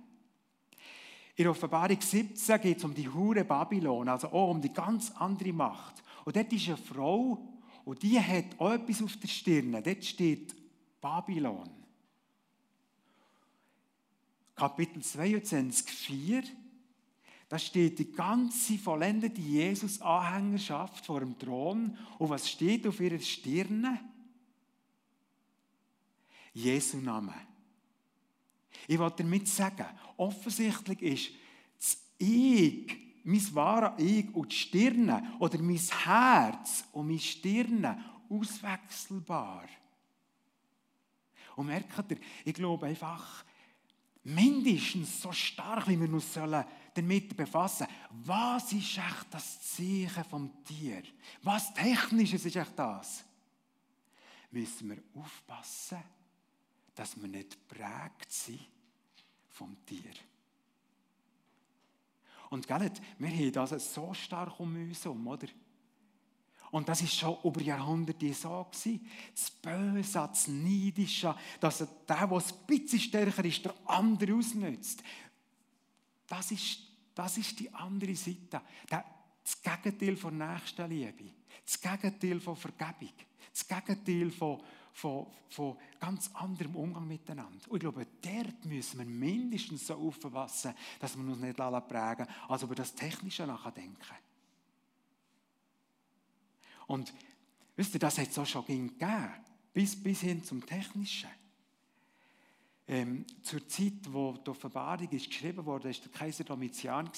In 1.35 1.47
Offenbarung 1.47 1.99
17 1.99 2.61
geht 2.61 2.77
es 2.77 2.83
um 2.83 2.93
die 2.93 3.09
Hure 3.09 3.43
Babylon, 3.43 4.07
also 4.07 4.27
auch 4.27 4.51
um 4.51 4.61
die 4.61 4.71
ganz 4.71 5.11
andere 5.11 5.51
Macht. 5.53 6.03
Und 6.25 6.35
dort 6.35 6.53
ist 6.53 6.67
eine 6.67 6.77
Frau, 6.77 7.53
und 7.85 8.01
die 8.01 8.19
hat 8.19 8.59
auch 8.59 8.71
etwas 8.71 9.01
auf 9.01 9.17
der 9.17 9.27
Stirn. 9.27 9.71
Dort 9.71 10.05
steht 10.05 10.55
Babylon. 11.01 11.69
Kapitel 14.55 15.01
22, 15.01 15.89
4. 15.89 16.43
Da 17.49 17.59
steht 17.59 17.99
die 17.99 18.11
ganze 18.11 18.77
vollendete 18.77 19.41
Jesus-Anhängerschaft 19.41 21.05
vor 21.05 21.19
dem 21.19 21.37
Thron. 21.37 21.97
Und 22.19 22.29
was 22.29 22.49
steht 22.49 22.87
auf 22.87 22.99
ihrer 22.99 23.19
Stirne? 23.19 23.99
Jesu 26.53 26.97
Name. 26.97 27.33
Ich 28.87 28.99
wollte 28.99 29.23
damit 29.23 29.47
sagen, 29.47 29.85
offensichtlich 30.17 31.01
ist 31.01 31.31
das 31.77 31.97
Ich, 32.17 32.95
mein 33.23 33.55
wahres 33.55 34.03
Ich 34.03 34.33
und 34.33 34.51
die 34.51 34.55
Stirne 34.55 35.35
oder 35.39 35.57
mein 35.59 35.77
Herz 35.77 36.85
und 36.91 37.07
meine 37.07 37.19
Stirne 37.19 38.03
auswechselbar. 38.29 39.65
Und 41.55 41.67
merkt 41.67 42.11
ihr, 42.11 42.17
ich 42.43 42.53
glaube 42.53 42.87
einfach, 42.87 43.45
mindestens 44.23 45.21
so 45.21 45.31
stark, 45.31 45.87
wie 45.87 45.99
wir 45.99 46.11
uns 46.11 46.33
sollen 46.33 46.65
damit 46.93 47.35
befassen 47.35 47.87
was 48.09 48.71
ist 48.71 48.97
echt 48.97 49.27
das 49.31 49.61
Zeichen 49.73 50.23
vom 50.29 50.63
Tier? 50.63 51.03
Was 51.41 51.73
Technisches 51.73 52.45
ist 52.45 52.55
echt 52.55 52.77
das? 52.77 53.25
Müssen 54.51 54.89
wir 54.89 55.03
aufpassen, 55.15 55.97
dass 56.95 57.19
wir 57.19 57.27
nicht 57.27 57.67
prägt 57.67 58.31
sind 58.31 58.59
vom 59.49 59.77
Tier. 59.85 60.13
Und 62.49 62.67
gell, 62.67 62.91
wir 63.17 63.29
haben 63.29 63.51
das 63.51 63.93
so 63.93 64.13
stark 64.13 64.59
um 64.59 64.75
uns 64.75 65.03
herum, 65.03 65.25
oder? 65.27 65.47
Und 66.73 66.89
das 66.89 67.01
ist 67.03 67.15
schon 67.15 67.37
über 67.43 67.61
Jahrhunderte 67.61 68.33
so 68.33 68.63
gewesen. 68.63 69.07
Das 69.33 69.51
Böse, 69.51 70.27
das 70.31 70.47
Neidische, 70.47 71.35
dass 71.59 71.77
der, 71.77 71.87
der 72.07 72.21
ein 72.21 72.41
bisschen 72.65 72.99
stärker 72.99 73.45
ist, 73.45 73.63
der 73.63 73.75
andere 73.85 74.33
ausnützt. 74.33 75.03
Das 76.25 76.49
ist, 76.51 76.79
das 77.13 77.37
ist 77.37 77.59
die 77.59 77.71
andere 77.71 78.15
Seite. 78.15 78.61
Das 78.89 79.61
Gegenteil 79.61 80.17
von 80.17 80.35
Nächstenliebe. 80.35 81.31
Das 81.63 81.79
Gegenteil 81.79 82.39
von 82.39 82.55
Vergebung. 82.55 83.13
Das 83.51 83.67
Gegenteil 83.67 84.31
von, 84.31 84.59
von, 84.93 85.27
von 85.49 85.77
ganz 85.99 86.29
anderem 86.33 86.75
Umgang 86.75 87.07
miteinander. 87.07 87.59
Und 87.67 87.77
ich 87.77 87.81
glaube, 87.81 88.07
dort 88.21 88.65
müssen 88.65 88.99
wir 88.99 89.05
mindestens 89.05 89.87
so 89.87 89.95
aufpassen, 89.95 90.73
dass 90.99 91.17
wir 91.17 91.23
uns 91.25 91.39
nicht 91.39 91.57
prägen 91.57 92.27
als 92.47 92.63
über 92.63 92.75
das 92.75 92.93
Technische 92.93 93.45
nachdenken. 93.45 93.97
Und 96.87 97.13
wisst 97.75 97.93
ihr, 97.95 97.99
das 97.99 98.17
hat 98.17 98.29
es 98.29 98.37
auch 98.37 98.45
schon 98.45 98.65
gegeben, 98.65 98.99
bis, 99.73 100.01
bis 100.01 100.21
hin 100.21 100.43
zum 100.43 100.65
Technischen. 100.65 101.29
Ähm, 102.93 103.25
zur 103.41 103.67
Zeit, 103.67 103.93
wo 104.11 104.33
die 104.33 104.51
Offenbarung 104.51 105.09
ist 105.09 105.25
geschrieben 105.25 105.65
wurde, 105.65 105.85
war 105.85 105.91
der 105.91 106.11
Kaiser 106.11 106.43
Domitian. 106.43 107.09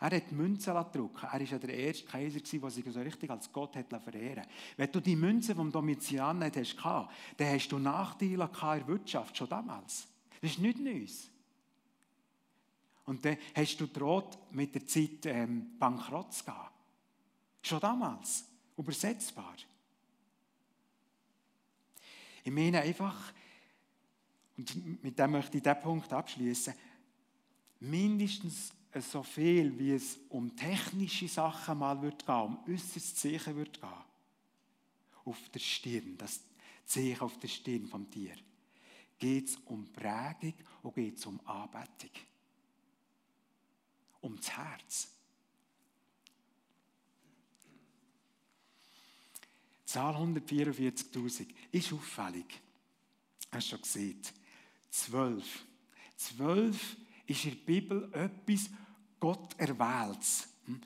Er 0.00 0.10
hat 0.10 0.32
Münzen 0.32 0.72
gedruckt. 0.72 1.22
Er 1.22 1.32
war 1.32 1.58
der 1.58 1.74
erste 1.74 2.06
Kaiser, 2.06 2.40
der 2.40 2.70
sich 2.70 2.84
so 2.86 2.98
richtig 2.98 3.28
als 3.28 3.52
Gott 3.52 3.76
hat 3.76 3.90
verehren 4.02 4.46
Wenn 4.78 4.90
du 4.90 5.00
die 5.00 5.16
Münzen 5.16 5.54
vom 5.54 5.70
Domitian 5.70 6.38
nicht 6.38 6.56
hast, 6.56 7.10
dann 7.36 7.46
hast 7.46 7.68
du 7.68 7.78
Nachteile 7.78 8.44
in 8.44 8.58
der 8.62 8.86
Wirtschaft, 8.86 9.36
schon 9.36 9.50
damals. 9.50 10.08
Das 10.40 10.52
ist 10.52 10.60
nichts 10.60 10.80
Neues. 10.80 11.30
Und 13.04 13.22
dann 13.22 13.36
hast 13.54 13.76
du 13.76 13.86
droht, 13.86 14.38
mit 14.52 14.74
der 14.74 14.86
Zeit 14.86 15.26
ähm, 15.26 15.78
bankrott 15.78 16.32
zu 16.32 16.44
gehen. 16.46 16.54
Schon 17.60 17.80
damals. 17.80 18.46
Übersetzbar. 18.78 19.56
Ich 22.44 22.50
meine 22.50 22.80
einfach, 22.80 23.34
und 24.58 25.02
mit 25.04 25.18
dem 25.18 25.30
möchte 25.30 25.56
ich 25.56 25.62
diesen 25.62 25.80
Punkt 25.80 26.12
abschließen, 26.12 26.74
mindestens 27.80 28.72
so 29.00 29.22
viel, 29.22 29.78
wie 29.78 29.92
es 29.92 30.18
um 30.28 30.54
technische 30.56 31.28
Sachen 31.28 31.78
mal 31.78 32.00
wird 32.02 32.26
gehen, 32.26 32.34
um 32.34 32.58
äußeres 32.68 33.14
Zeichen 33.14 33.56
wird 33.56 33.80
gehen, 33.80 34.04
auf 35.24 35.48
der 35.50 35.60
Stirn, 35.60 36.16
das 36.18 36.40
Zeichen 36.84 37.20
auf 37.20 37.38
der 37.38 37.48
Stirn 37.48 37.86
vom 37.86 38.10
Tier, 38.10 38.34
geht 39.18 39.48
es 39.48 39.56
um 39.66 39.86
Prägung 39.92 40.54
und 40.82 40.94
geht 40.94 41.18
es 41.18 41.26
um 41.26 41.40
Anbetung. 41.46 42.10
Um 44.20 44.36
das 44.36 44.50
Herz. 44.50 45.08
Zahl 49.84 50.16
144.000 50.16 51.46
ist 51.70 51.92
auffällig. 51.92 52.60
Hast 53.52 53.68
du 53.68 53.70
schon 53.70 53.82
gesehen? 53.82 54.20
Zwölf. 54.90 55.64
Zwölf 56.16 56.96
ist 57.26 57.44
in 57.44 57.50
der 57.50 57.64
Bibel 57.64 58.10
etwas 58.12 58.70
Gott 59.20 59.54
erwählt. 59.58 60.18
Hm? 60.66 60.80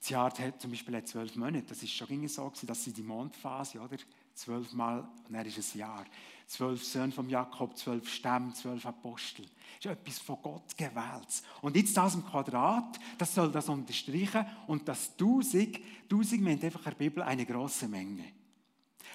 Das 0.00 0.10
Jahr 0.10 0.38
hat 0.38 0.60
zum 0.60 0.70
Beispiel 0.70 1.02
zwölf 1.04 1.34
Monate. 1.36 1.66
Das 1.68 1.82
ist 1.82 1.92
schon 1.92 2.28
so, 2.28 2.52
dass 2.62 2.84
sie 2.84 2.92
die 2.92 3.02
Mondphase, 3.02 3.80
oder? 3.80 3.96
Zwölfmal, 4.34 5.00
und 5.00 5.34
dann 5.34 5.46
ist 5.46 5.74
ein 5.74 5.78
Jahr. 5.78 6.04
Zwölf 6.46 6.84
Söhne 6.84 7.10
von 7.10 7.28
Jakob, 7.28 7.76
zwölf 7.76 8.08
Stämme, 8.08 8.52
zwölf 8.52 8.84
Apostel. 8.86 9.46
Das 9.82 9.92
ist 9.92 9.98
etwas 9.98 10.18
von 10.20 10.36
Gott 10.42 10.76
gewählt. 10.76 11.42
Und 11.62 11.74
jetzt 11.74 11.96
das 11.96 12.14
im 12.14 12.24
Quadrat, 12.24 13.00
das 13.18 13.34
soll 13.34 13.50
das 13.50 13.68
unterstreichen. 13.68 14.46
Und 14.66 14.86
das 14.86 15.16
Tausend, 15.16 15.80
Tausend 16.08 16.42
meint 16.42 16.62
einfach 16.62 16.80
in 16.80 16.90
der 16.90 16.98
Bibel 16.98 17.22
eine 17.22 17.44
große 17.44 17.88
Menge. 17.88 18.24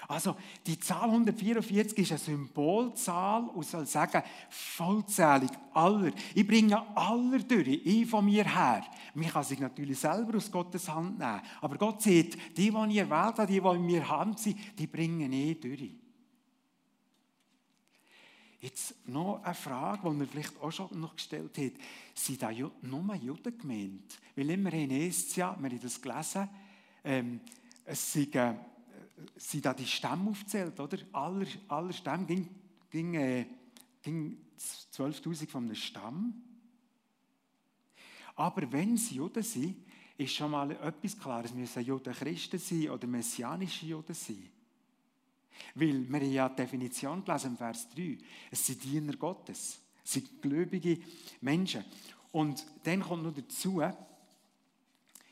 Also 0.07 0.35
die 0.65 0.79
Zahl 0.79 1.09
144 1.09 1.97
ist 1.99 2.11
eine 2.11 2.19
Symbolzahl 2.19 3.43
und 3.43 3.65
soll 3.65 3.85
sagen, 3.85 4.23
vollzählig, 4.49 5.51
aller. 5.73 6.11
Ich 6.33 6.45
bringe 6.45 6.81
aller 6.95 7.39
durch, 7.39 7.67
ich 7.67 8.09
von 8.09 8.25
mir 8.25 8.43
her. 8.43 8.83
Man 9.13 9.29
kann 9.29 9.43
sich 9.43 9.59
natürlich 9.59 9.99
selber 9.99 10.37
aus 10.37 10.51
Gottes 10.51 10.89
Hand 10.89 11.19
nehmen. 11.19 11.41
Aber 11.61 11.77
Gott 11.77 12.01
sieht, 12.01 12.35
die, 12.57 12.71
die 12.71 12.89
ich 12.89 12.97
erwählt 12.97 13.37
habe, 13.37 13.47
die, 13.47 13.61
die 13.61 13.67
in 13.67 13.85
mir 13.85 14.09
Hand 14.09 14.39
sind, 14.39 14.57
die 14.77 14.87
bringen 14.87 15.31
eh 15.31 15.55
durch. 15.55 15.91
Jetzt 18.61 19.07
noch 19.07 19.41
eine 19.43 19.55
Frage, 19.55 20.07
die 20.13 20.19
er 20.19 20.27
vielleicht 20.27 20.61
auch 20.61 20.71
schon 20.71 20.99
noch 20.99 21.15
gestellt 21.15 21.57
hat. 21.57 21.73
Sind 22.13 22.43
da 22.43 22.51
nur 22.51 23.15
Juden 23.15 23.57
gemeint? 23.57 24.19
Weil 24.35 24.51
immer 24.51 24.71
in 24.73 24.91
Estia, 24.91 25.57
wir 25.59 25.69
haben 25.69 25.79
das 25.79 25.99
gelesen, 25.99 26.47
ähm, 27.03 27.39
es 27.85 28.13
sind 28.13 28.35
sind 29.35 29.65
da 29.65 29.73
die 29.73 29.85
Stämme 29.85 30.29
aufzählt, 30.29 30.79
oder? 30.79 30.97
Aller, 31.11 31.47
aller 31.67 31.93
Stämme 31.93 32.25
ging, 32.25 32.49
ging, 32.89 33.13
äh, 33.15 33.45
ging 34.01 34.37
12.000 34.57 35.49
von 35.49 35.65
einem 35.65 35.75
Stamm. 35.75 36.43
Aber 38.35 38.71
wenn 38.71 38.97
sie 38.97 39.15
Juden 39.15 39.43
sind, 39.43 39.75
ist 40.17 40.33
schon 40.33 40.51
mal 40.51 40.71
etwas 40.71 41.17
klar. 41.19 41.43
Es 41.45 41.53
müssen 41.53 41.83
Juden 41.83 42.13
Christen 42.13 42.59
sein 42.59 42.89
oder 42.89 43.07
messianische 43.07 43.85
Juden 43.85 44.13
sein. 44.13 44.49
Weil 45.75 46.07
wir 46.09 46.23
ja 46.23 46.49
die 46.49 46.55
Definition 46.55 47.23
gelesen 47.23 47.51
im 47.51 47.57
Vers 47.57 47.87
3. 47.89 48.17
Es 48.49 48.65
sind 48.65 48.83
Diener 48.83 49.15
Gottes. 49.15 49.79
Es 50.03 50.13
sind 50.13 50.41
gläubige 50.41 50.99
Menschen. 51.41 51.85
Und 52.31 52.65
dann 52.83 53.01
kommt 53.01 53.23
noch 53.23 53.33
dazu, 53.33 53.81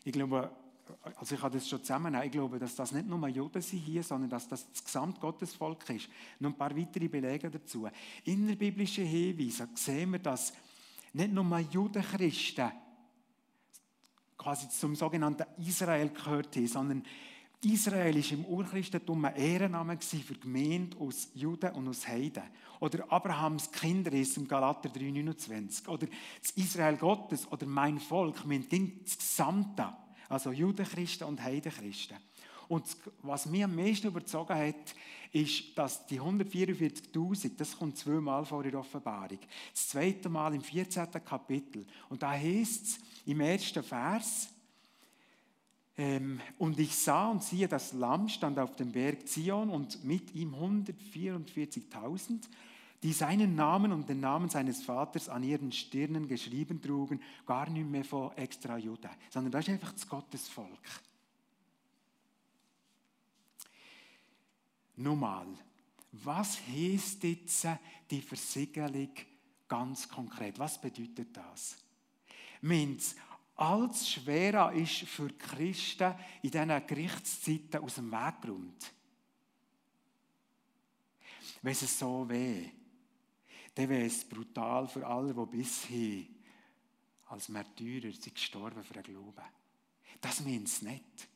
ich 0.03 0.13
glaube, 0.13 0.51
also 1.15 1.35
ich 1.35 1.41
habe 1.41 1.57
das 1.57 1.67
schon 1.67 1.81
zusammen, 1.81 2.15
ich 2.23 2.31
glaube, 2.31 2.59
dass 2.59 2.75
das 2.75 2.91
nicht 2.91 3.07
nur 3.07 3.27
Juden 3.27 3.61
sind 3.61 3.79
hier, 3.79 4.03
sondern 4.03 4.29
dass 4.29 4.47
das 4.47 4.69
das 4.71 4.83
Gesamtgottesvolk 4.83 5.89
ist. 5.89 6.09
Noch 6.39 6.49
ein 6.49 6.57
paar 6.57 6.75
weitere 6.75 7.07
Belege 7.07 7.49
dazu. 7.49 7.87
In 8.25 8.47
der 8.47 8.55
biblischen 8.55 9.05
Hinweise 9.05 9.69
sehen 9.75 10.11
wir, 10.11 10.19
dass 10.19 10.53
nicht 11.13 11.33
nur 11.33 11.59
Judenchristen 11.59 12.71
quasi 14.37 14.69
zum 14.69 14.95
sogenannten 14.95 15.45
Israel 15.57 16.09
gehört 16.09 16.55
haben, 16.55 16.67
sondern 16.67 17.03
Israel 17.61 18.15
ist 18.15 18.31
im 18.31 18.45
Urchristentum 18.45 19.25
ein 19.25 19.35
Ehrenname 19.35 19.97
für 19.99 20.35
Gemeinde 20.35 20.97
aus 20.97 21.29
Juden 21.33 21.73
und 21.73 21.89
aus 21.89 22.07
Heiden. 22.07 22.43
Oder 22.79 23.11
Abrahams 23.11 23.69
Kinder 23.69 24.13
ist 24.13 24.37
im 24.37 24.47
Galater 24.47 24.87
3,29. 24.87 25.89
Oder 25.89 26.07
das 26.41 26.51
Israel 26.51 26.95
Gottes 26.95 27.51
oder 27.51 27.65
mein 27.65 27.99
Volk, 27.99 28.45
mein 28.45 28.69
Ding, 28.69 29.01
das 29.03 29.17
Gesamte. 29.17 29.89
Also 30.29 30.51
Judenchristen 30.51 31.27
und 31.27 31.43
Heidenchristen. 31.43 32.17
Und 32.69 32.85
was 33.23 33.47
mich 33.47 33.63
am 33.63 33.75
meisten 33.75 34.07
überzogen 34.07 34.55
hat, 34.55 34.95
ist, 35.31 35.75
dass 35.75 36.05
die 36.05 36.21
144.000, 36.21 37.57
das 37.57 37.75
kommt 37.75 37.97
zweimal 37.97 38.45
vor 38.45 38.63
in 38.63 38.71
der 38.71 38.79
Offenbarung. 38.79 39.39
Das 39.73 39.89
zweite 39.89 40.29
Mal 40.29 40.53
im 40.53 40.61
14. 40.61 41.07
Kapitel. 41.25 41.85
Und 42.09 42.21
da 42.21 42.31
heißt 42.31 42.85
es 42.85 42.99
im 43.25 43.41
ersten 43.41 43.83
Vers, 43.83 44.49
ähm, 45.97 46.39
und 46.57 46.79
ich 46.79 46.95
sah 46.95 47.29
und 47.29 47.43
siehe, 47.43 47.67
das 47.67 47.91
Lamm 47.91 48.29
stand 48.29 48.57
auf 48.57 48.75
dem 48.75 48.91
Berg 48.91 49.27
Zion 49.27 49.69
und 49.69 50.01
mit 50.05 50.33
ihm 50.33 50.53
144.000 50.55 52.47
die 53.01 53.13
seinen 53.13 53.55
Namen 53.55 53.91
und 53.93 54.09
den 54.09 54.19
Namen 54.19 54.49
seines 54.49 54.83
Vaters 54.83 55.29
an 55.29 55.43
ihren 55.43 55.71
Stirnen 55.71 56.27
geschrieben 56.27 56.81
trugen, 56.81 57.21
gar 57.45 57.69
nicht 57.69 57.89
mehr 57.89 58.03
von 58.03 58.35
extra 58.35 58.77
Juda, 58.77 59.09
sondern 59.29 59.51
das 59.51 59.67
ist 59.67 59.73
einfach 59.73 59.93
das 59.93 60.07
Gottesvolk. 60.07 61.01
Nochmal, 64.97 65.47
was 66.11 66.59
heißt 66.67 67.23
jetzt 67.23 67.67
die 68.11 68.21
Versiegelung 68.21 69.11
ganz 69.67 70.09
konkret? 70.09 70.59
Was 70.59 70.81
bedeutet 70.81 71.37
das? 71.37 71.77
Meint 72.61 73.15
als 73.55 74.09
schwerer 74.09 74.73
ist 74.73 74.99
für 74.99 75.29
Christen 75.33 76.15
in 76.41 76.51
diesen 76.51 76.87
Gerichtszeiten 76.87 77.81
aus 77.81 77.95
dem 77.95 78.11
Weg 78.11 78.41
geräumt. 78.41 78.93
Wenn 81.61 81.71
es 81.71 81.99
so 81.99 82.27
weh 82.29 82.69
dann 83.79 83.87
wäre 83.87 84.07
es 84.07 84.25
brutal 84.25 84.89
für 84.89 85.07
alle, 85.07 85.33
die 85.33 85.57
bisher 85.57 86.23
als 87.27 87.47
Märtyrer 87.47 88.11
sind 88.11 88.35
gestorben 88.35 88.83
für 88.83 88.93
den 88.93 89.03
Glauben. 89.03 89.45
Das 90.19 90.41
meint 90.41 90.67
es 90.67 90.81
nicht. 90.81 91.29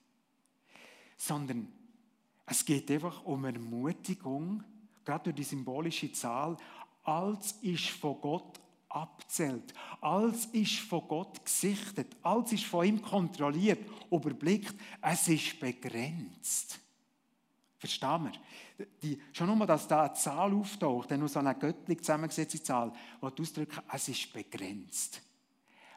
Sondern 1.16 1.72
es 2.46 2.66
geht 2.66 2.92
einfach 2.92 3.24
um 3.24 3.46
Ermutigung, 3.46 4.62
gerade 5.06 5.24
durch 5.24 5.38
die 5.38 5.44
symbolische 5.44 6.12
Zahl, 6.12 6.58
als 7.04 7.54
ist 7.62 7.88
von 7.92 8.20
Gott 8.20 8.60
abzählt, 8.90 9.74
als 10.02 10.48
ist 10.48 10.80
von 10.80 11.08
Gott 11.08 11.46
gesichtet, 11.46 12.18
als 12.24 12.52
ist 12.52 12.66
von 12.66 12.86
ihm 12.86 13.02
kontrolliert, 13.02 13.90
überblickt, 14.12 14.76
es 15.02 15.30
ist 15.30 15.62
begrenzt. 15.62 16.83
Verstehen 17.84 18.32
wir? 18.78 18.88
Die, 19.02 19.22
schon 19.34 19.58
nur, 19.58 19.68
dass 19.68 19.86
da 19.90 20.04
eine 20.04 20.14
Zahl 20.14 20.54
auftaucht, 20.54 21.12
dann 21.12 21.20
nur 21.20 21.28
so 21.28 21.40
eine 21.40 21.54
göttlich 21.54 22.00
zusammengesetzte 22.00 22.64
Zahl, 22.64 22.94
die 23.22 23.42
ausdrückt, 23.42 23.84
es 23.92 24.08
ist 24.08 24.32
begrenzt. 24.32 25.22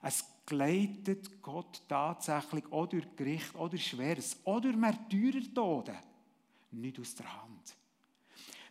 Es 0.02 0.24
gleitet 0.44 1.40
Gott 1.40 1.82
tatsächlich 1.86 2.66
oder 2.72 2.88
durch 2.88 3.14
Gericht 3.14 3.54
oder 3.54 3.78
Schweres 3.78 4.36
oder 4.42 4.72
Märtyrertode 4.72 5.94
nicht 6.72 6.98
aus 6.98 7.14
der 7.14 7.40
Hand. 7.40 7.76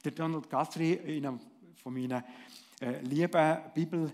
Der 0.03 0.11
Donald 0.11 0.49
Guthrie, 0.49 0.99
einer 0.99 1.39
von 1.81 1.93
meinen 1.93 2.21
äh, 2.81 2.99
lieben 2.99 3.59
Bibel, 3.73 4.11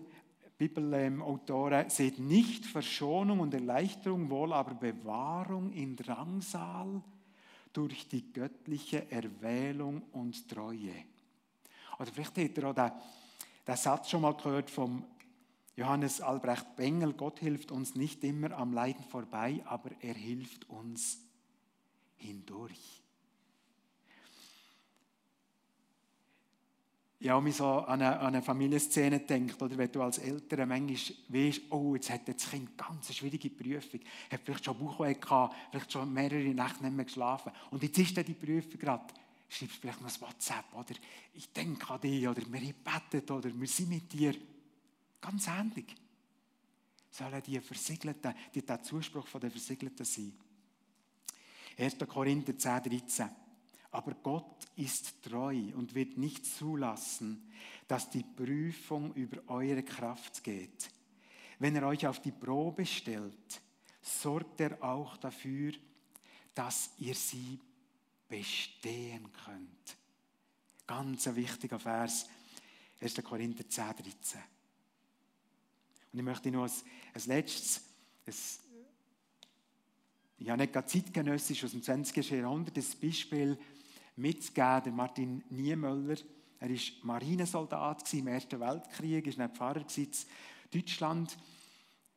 Bibelautoren, 0.60 1.90
sieht 1.90 2.20
nicht 2.20 2.68
Verschonung 2.68 3.40
und 3.40 3.52
Erleichterung, 3.56 4.30
wohl 4.30 4.54
aber 4.54 4.76
Bewahrung 4.76 5.72
in 5.72 5.96
Drangsal 5.96 7.02
durch 7.74 8.08
die 8.08 8.32
göttliche 8.34 9.12
Erwählung 9.12 10.04
und 10.12 10.50
Treue. 10.50 10.94
Oder 12.00 12.12
vielleicht 12.12 12.38
habt 12.38 12.58
ihr 12.58 12.70
auch 12.70 12.76
den, 12.76 12.92
den 13.68 13.76
Satz 13.76 14.10
schon 14.10 14.22
mal 14.22 14.36
gehört 14.36 14.70
vom 14.70 15.06
Johannes 15.76 16.20
Albrecht 16.22 16.76
Bengel, 16.76 17.14
Gott 17.14 17.40
hilft 17.40 17.72
uns 17.72 17.96
nicht 17.96 18.24
immer 18.24 18.52
am 18.52 18.74
Leiden 18.74 19.04
vorbei, 19.06 19.62
aber 19.66 19.92
er 20.02 20.14
hilft 20.14 20.70
uns 20.70 21.20
hindurch. 22.18 23.01
Ja, 27.22 27.40
mich 27.40 27.56
so 27.56 27.68
an 27.68 28.02
eine, 28.02 28.20
an 28.20 28.28
eine 28.28 28.42
Familienszene 28.42 29.20
denkt, 29.20 29.62
oder 29.62 29.78
wenn 29.78 29.92
du 29.92 30.02
als 30.02 30.18
Eltern 30.18 30.68
manchmal 30.68 31.18
weißt, 31.30 31.62
oh, 31.70 31.94
jetzt 31.94 32.10
hat 32.10 32.28
das 32.28 32.50
Kind 32.50 32.76
ganz 32.76 33.08
eine 33.08 33.16
schwierige 33.16 33.52
Prüfung, 33.52 34.00
hat 34.32 34.42
vielleicht 34.44 34.66
schon 34.66 34.80
Bauchweh 34.80 35.14
gehabt, 35.14 35.56
vielleicht 35.70 35.92
schon 35.92 36.12
mehrere 36.12 36.44
Nächte 36.44 36.84
nicht 36.84 36.96
mehr 36.96 37.06
geschlafen 37.06 37.52
und 37.70 37.84
jetzt 37.84 38.00
ist 38.00 38.18
dann 38.18 38.26
die 38.26 38.34
Prüfung 38.34 38.80
gerade, 38.80 39.14
schreibst 39.48 39.78
vielleicht 39.78 40.02
noch 40.02 40.10
ein 40.10 40.22
WhatsApp, 40.22 40.66
oder 40.74 40.96
ich 41.36 41.54
denke 41.54 41.94
an 41.94 42.02
dich, 42.02 42.28
oder 42.28 42.42
wir 42.42 42.74
haben 42.86 43.32
oder 43.32 43.52
wir 43.54 43.68
sind 43.68 43.90
mit 43.90 44.12
dir. 44.12 44.34
Ganz 45.22 45.48
ähnlich. 45.48 45.96
Sollen 47.12 47.44
die 47.44 47.60
Versiegelten, 47.60 48.34
die 48.56 48.66
der 48.66 48.82
Zuspruch 48.82 49.28
den 49.40 49.52
Versiegelten 49.52 50.06
sein. 50.06 50.34
1. 51.78 51.98
Korinther 52.08 52.58
10, 52.58 52.84
13. 52.84 53.30
Aber 53.92 54.14
Gott 54.16 54.68
ist 54.78 55.22
treu 55.22 55.74
und 55.76 55.94
wird 55.96 56.18
nicht 56.18 56.46
zulassen, 56.46 57.52
dass 57.88 58.10
die 58.10 58.24
Prüfung 58.24 59.14
über 59.16 59.42
eure 59.48 59.84
Kraft 59.84 60.44
geht. 60.44 60.90
Wenn 61.60 61.76
er 61.76 61.88
euch 61.88 62.08
auf 62.08 62.22
die 62.22 62.32
Probe 62.32 62.86
stellt, 62.86 63.62
sorgt 64.02 64.62
er 64.62 64.82
auch 64.82 65.18
dafür, 65.18 65.74
dass 66.56 66.92
ihr 66.98 67.14
sie 67.14 67.60
bestehen 68.28 69.30
könnt. 69.46 69.98
Ganz 70.88 71.28
ein 71.28 71.36
wichtiger 71.36 71.80
Vers, 71.80 72.28
1. 73.02 73.16
Korinther 73.24 73.68
10, 73.68 73.86
13. 73.86 74.42
Und 76.14 76.20
ich 76.20 76.26
möchte 76.26 76.50
noch 76.52 76.64
als, 76.64 76.84
als 77.14 77.26
letztes 77.28 77.82
ein 78.26 78.34
ja 80.40 80.58
nicht 80.58 80.74
gerade 80.74 80.88
zeitgenössisch 80.88 81.64
aus 81.64 81.72
dem 81.72 81.84
20. 81.84 82.32
Jahrhundert 82.32 82.76
das 82.76 82.96
Beispiel 82.96 83.58
mitzugeben. 84.22 84.96
Martin 84.96 85.44
Niemöller, 85.50 86.18
er 86.60 86.70
war 86.70 86.78
Marinesoldat 87.04 88.14
im 88.14 88.28
Ersten 88.28 88.60
Weltkrieg, 88.60 89.26
ist 89.28 89.38
nicht 89.38 89.58
Pfarrer 89.58 89.84
in 89.98 90.10
Deutschland. 90.72 91.38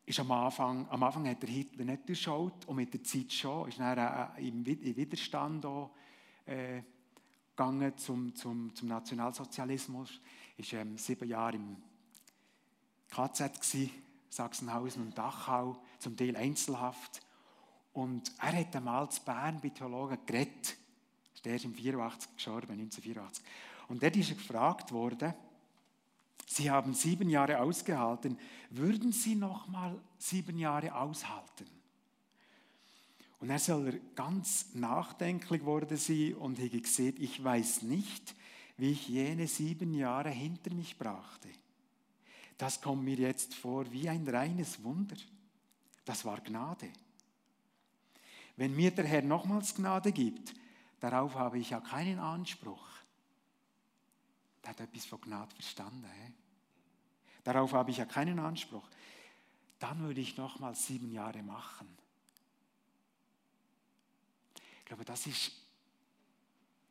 Ist 0.06 0.20
am, 0.20 0.30
Anfang, 0.32 0.86
am 0.90 1.02
Anfang 1.02 1.26
hat 1.26 1.42
der 1.42 1.48
Hitler 1.48 1.86
nicht 1.86 2.06
durchschaut 2.06 2.66
und 2.66 2.76
mit 2.76 2.92
der 2.92 3.02
Zeit 3.02 3.32
schon. 3.32 3.68
Ist 3.68 3.80
dann 3.80 3.96
äh, 4.36 4.46
im 4.46 4.66
Widerstand 4.66 5.64
auch, 5.64 5.92
äh, 6.44 6.82
gegangen 7.56 7.96
zum, 7.96 8.34
zum, 8.34 8.74
zum 8.74 8.88
Nationalsozialismus. 8.88 10.20
Ist 10.58 10.74
ähm, 10.74 10.98
sieben 10.98 11.26
Jahre 11.26 11.56
im 11.56 11.76
KZ 13.08 13.54
gewesen, 13.54 13.90
Sachsenhausen 14.28 15.02
und 15.02 15.16
Dachau, 15.16 15.82
zum 15.98 16.16
Teil 16.16 16.36
Einzelhaft. 16.36 17.22
Und 17.94 18.30
er 18.40 18.60
hat 18.60 18.76
einmal 18.76 19.08
zu 19.10 19.22
Bern 19.22 19.58
bei 19.62 19.70
Theologen 19.70 20.18
geredet 20.26 20.76
der 21.42 21.56
ist 21.56 21.64
im 21.64 21.74
84 21.74 22.34
gestorben, 22.34 22.72
1984. 22.72 23.44
Und 23.88 24.02
dort 24.02 24.16
ist 24.16 24.30
gefragt 24.30 24.92
worden, 24.92 25.34
Sie 26.46 26.70
haben 26.70 26.94
sieben 26.94 27.30
Jahre 27.30 27.60
ausgehalten, 27.60 28.38
würden 28.70 29.12
Sie 29.12 29.34
noch 29.34 29.66
mal 29.66 29.98
sieben 30.18 30.58
Jahre 30.58 30.94
aushalten? 30.94 31.66
Und 33.40 33.50
er 33.50 33.58
soll 33.58 34.00
ganz 34.14 34.74
nachdenklich 34.74 35.64
worden 35.64 35.96
sein 35.96 36.34
und 36.34 36.58
habe 36.58 36.80
gesehen, 36.80 37.16
ich 37.18 37.42
weiß 37.42 37.82
nicht, 37.82 38.34
wie 38.76 38.92
ich 38.92 39.08
jene 39.08 39.46
sieben 39.46 39.94
Jahre 39.94 40.30
hinter 40.30 40.72
mich 40.74 40.98
brachte. 40.98 41.48
Das 42.56 42.80
kommt 42.80 43.04
mir 43.04 43.16
jetzt 43.16 43.54
vor 43.54 43.90
wie 43.92 44.08
ein 44.08 44.26
reines 44.26 44.82
Wunder. 44.82 45.16
Das 46.04 46.24
war 46.24 46.40
Gnade. 46.40 46.88
Wenn 48.56 48.74
mir 48.74 48.90
der 48.92 49.04
Herr 49.04 49.22
nochmals 49.22 49.74
Gnade 49.74 50.12
gibt, 50.12 50.54
Darauf 51.04 51.34
habe 51.34 51.58
ich 51.58 51.68
ja 51.68 51.80
keinen 51.80 52.18
Anspruch. 52.18 52.88
Der 54.62 54.70
hat 54.70 54.80
etwas 54.80 55.04
von 55.04 55.20
Gnade 55.20 55.54
verstanden. 55.54 56.02
He? 56.10 56.32
Darauf 57.42 57.74
habe 57.74 57.90
ich 57.90 57.98
ja 57.98 58.06
keinen 58.06 58.38
Anspruch. 58.38 58.88
Dann 59.78 60.00
würde 60.00 60.22
ich 60.22 60.38
noch 60.38 60.60
mal 60.60 60.74
sieben 60.74 61.12
Jahre 61.12 61.42
machen. 61.42 61.94
Ich 64.78 64.86
glaube, 64.86 65.04
das 65.04 65.26
ist 65.26 65.52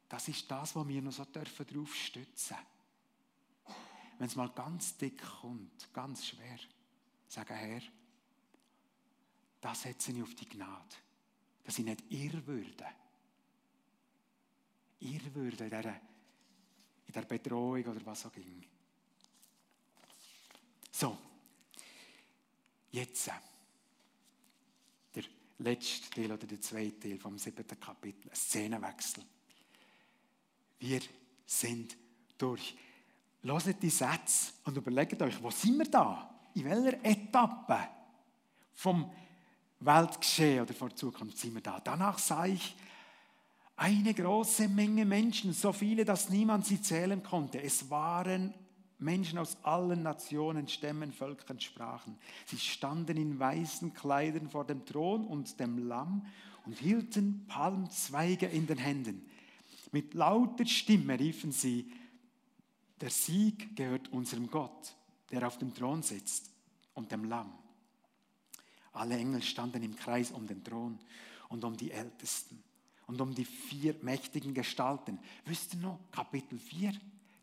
das, 0.09 0.27
ist 0.27 0.51
das 0.51 0.75
was 0.75 0.87
wir 0.87 1.01
noch 1.01 1.11
so 1.11 1.25
dürfen 1.25 1.65
darauf 1.65 1.95
stützen 1.95 2.57
Wenn 4.19 4.27
es 4.27 4.35
mal 4.35 4.49
ganz 4.49 4.95
dick 4.95 5.23
kommt, 5.41 5.91
ganz 5.91 6.27
schwer, 6.27 6.59
sagen, 7.27 7.55
Herr, 7.55 7.81
das 9.59 9.81
setze 9.81 10.11
ich 10.11 10.21
auf 10.21 10.35
die 10.35 10.49
Gnade, 10.49 10.97
dass 11.63 11.79
ich 11.79 11.85
nicht 11.85 12.11
irr 12.11 12.45
würde 12.45 12.85
irr 15.03 15.35
würde 15.35 15.65
in 15.65 15.69
dieser, 15.69 15.95
in 17.07 17.13
der 17.13 17.21
Bedrohung 17.21 17.83
oder 17.85 18.05
was 18.05 18.25
auch 18.25 18.35
immer. 18.35 18.63
So, 20.91 21.17
jetzt 22.91 23.27
äh, 23.27 23.31
der 25.15 25.23
letzte 25.59 26.09
Teil 26.09 26.31
oder 26.31 26.45
der 26.47 26.61
zweite 26.61 26.99
Teil 26.99 27.17
vom 27.17 27.37
siebten 27.37 27.79
Kapitel, 27.79 28.29
ein 28.29 28.35
Szenenwechsel. 28.35 29.23
Wir 30.79 31.01
sind 31.45 31.97
durch. 32.37 32.75
Loset 33.45 33.81
die 33.81 33.89
Sätze 33.89 34.53
und 34.63 34.77
überlegt 34.77 35.21
euch, 35.21 35.41
wo 35.43 35.51
sind 35.51 35.77
wir 35.77 35.89
da? 35.89 36.33
In 36.53 36.63
welcher 36.63 37.03
Etappe 37.03 37.89
vom 38.73 39.11
Weltgeschehen 39.81 40.61
oder 40.61 40.73
vor 40.73 40.95
Zukunft 40.95 41.37
sind 41.37 41.55
wir 41.55 41.61
da? 41.61 41.81
Danach 41.81 42.17
sah 42.19 42.45
ich 42.45 42.73
eine 43.75 44.13
große 44.13 44.67
Menge 44.67 45.05
Menschen, 45.05 45.53
so 45.53 45.71
viele, 45.71 46.05
dass 46.05 46.29
niemand 46.29 46.65
sie 46.65 46.81
zählen 46.81 47.23
konnte. 47.23 47.61
Es 47.61 47.89
waren 47.89 48.53
Menschen 48.99 49.39
aus 49.39 49.57
allen 49.63 50.03
Nationen, 50.03 50.67
Stämmen, 50.67 51.11
Völkern, 51.11 51.59
Sprachen. 51.59 52.17
Sie 52.45 52.57
standen 52.57 53.17
in 53.17 53.39
weißen 53.39 53.93
Kleidern 53.93 54.49
vor 54.49 54.65
dem 54.65 54.85
Thron 54.85 55.25
und 55.25 55.59
dem 55.59 55.87
Lamm 55.87 56.25
und 56.65 56.77
hielten 56.77 57.45
Palmzweige 57.47 58.45
in 58.45 58.67
den 58.67 58.77
Händen. 58.77 59.25
Mit 59.91 60.13
lauter 60.13 60.65
Stimme 60.65 61.19
riefen 61.19 61.51
sie, 61.51 61.91
der 63.01 63.09
Sieg 63.09 63.75
gehört 63.75 64.11
unserem 64.13 64.49
Gott, 64.49 64.95
der 65.31 65.45
auf 65.45 65.57
dem 65.57 65.73
Thron 65.73 66.01
sitzt 66.03 66.49
und 66.93 67.11
dem 67.11 67.25
Lamm. 67.25 67.51
Alle 68.93 69.17
Engel 69.17 69.41
standen 69.41 69.83
im 69.83 69.95
Kreis 69.95 70.31
um 70.31 70.47
den 70.47 70.63
Thron 70.63 70.99
und 71.49 71.63
um 71.63 71.75
die 71.75 71.91
Ältesten 71.91 72.63
und 73.13 73.21
um 73.21 73.35
die 73.35 73.45
vier 73.45 73.95
mächtigen 74.01 74.55
Gestalten. 74.55 75.19
Wisst 75.45 75.75
ihr 75.75 75.81
noch, 75.81 75.99
Kapitel 76.11 76.57
4, 76.57 76.93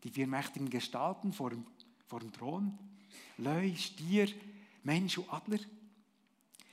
die 0.03 0.09
vier 0.09 0.27
mächtigen 0.27 0.69
Gestalten 0.69 1.31
vor 1.31 1.49
dem, 1.49 1.65
vor 2.07 2.19
dem 2.19 2.33
Thron? 2.33 2.77
Löwe, 3.37 3.73
Stier, 3.77 4.27
Mensch 4.83 5.17
und 5.17 5.31
Adler. 5.31 5.59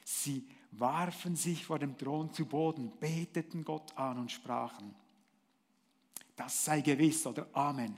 Sie 0.05 0.45
warfen 0.73 1.37
sich 1.37 1.65
vor 1.65 1.79
dem 1.79 1.97
Thron 1.97 2.33
zu 2.33 2.45
Boden, 2.45 2.91
beteten 2.99 3.65
Gott 3.65 3.97
an 3.97 4.19
und 4.19 4.33
sprachen, 4.33 4.93
das 6.35 6.65
sei 6.65 6.81
gewiss 6.81 7.25
oder 7.25 7.47
Amen. 7.53 7.97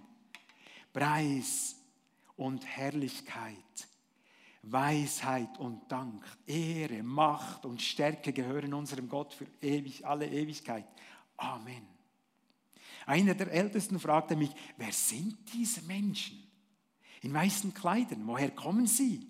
Preis 0.92 1.76
und 2.36 2.66
Herrlichkeit 2.66 3.88
Weisheit 4.62 5.58
und 5.58 5.90
Dank, 5.90 6.24
Ehre, 6.46 7.02
Macht 7.02 7.64
und 7.64 7.80
Stärke 7.80 8.32
gehören 8.32 8.74
unserem 8.74 9.08
Gott 9.08 9.32
für 9.32 9.46
ewig, 9.62 10.06
alle 10.06 10.28
Ewigkeit. 10.28 10.86
Amen. 11.36 11.86
Einer 13.06 13.34
der 13.34 13.50
Ältesten 13.50 13.98
fragte 13.98 14.36
mich, 14.36 14.50
wer 14.76 14.92
sind 14.92 15.38
diese 15.52 15.82
Menschen? 15.82 16.46
In 17.22 17.32
weißen 17.32 17.72
Kleidern, 17.74 18.26
woher 18.26 18.50
kommen 18.50 18.86
sie? 18.86 19.26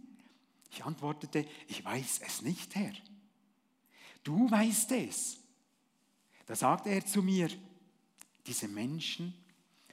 Ich 0.71 0.85
antwortete, 0.85 1.47
ich 1.69 1.85
weiß 1.85 2.21
es 2.27 2.43
nicht, 2.43 2.75
Herr. 2.75 2.93
Du 4.23 4.51
weißt 4.51 4.93
es. 4.93 5.39
Da 6.47 6.55
sagte 6.55 6.91
er 6.91 7.05
zu 7.05 7.23
mir, 7.23 7.49
Diese 8.47 8.69
Menschen 8.69 9.35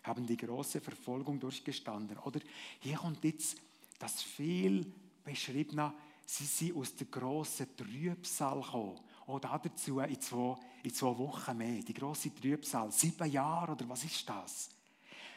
haben 0.04 0.26
die 0.26 0.38
große 0.38 0.82
Verfolgung 0.82 1.40
durchgestanden. 1.40 2.18
Oder 2.20 2.40
hier 2.80 2.98
kommt 2.98 3.24
jetzt 3.24 3.58
das 4.00 4.22
viel 4.22 4.92
beschriebene, 5.28 5.94
sie 6.26 6.46
sind 6.46 6.76
aus 6.76 6.96
der 6.96 7.08
grossen 7.08 7.68
Trübsal 7.76 8.62
gekommen. 8.62 9.00
Oder 9.28 9.60
dazu 9.62 10.00
in 10.00 10.22
zwei, 10.22 10.56
in 10.84 10.94
zwei 10.94 11.18
Wochen 11.18 11.58
mehr. 11.58 11.82
Die 11.84 11.94
große 11.94 12.34
Trübsal, 12.34 12.92
sieben 12.92 13.30
Jahre 13.30 13.74
oder 13.74 13.88
was 13.90 14.04
ist 14.04 14.28
das? 14.28 14.70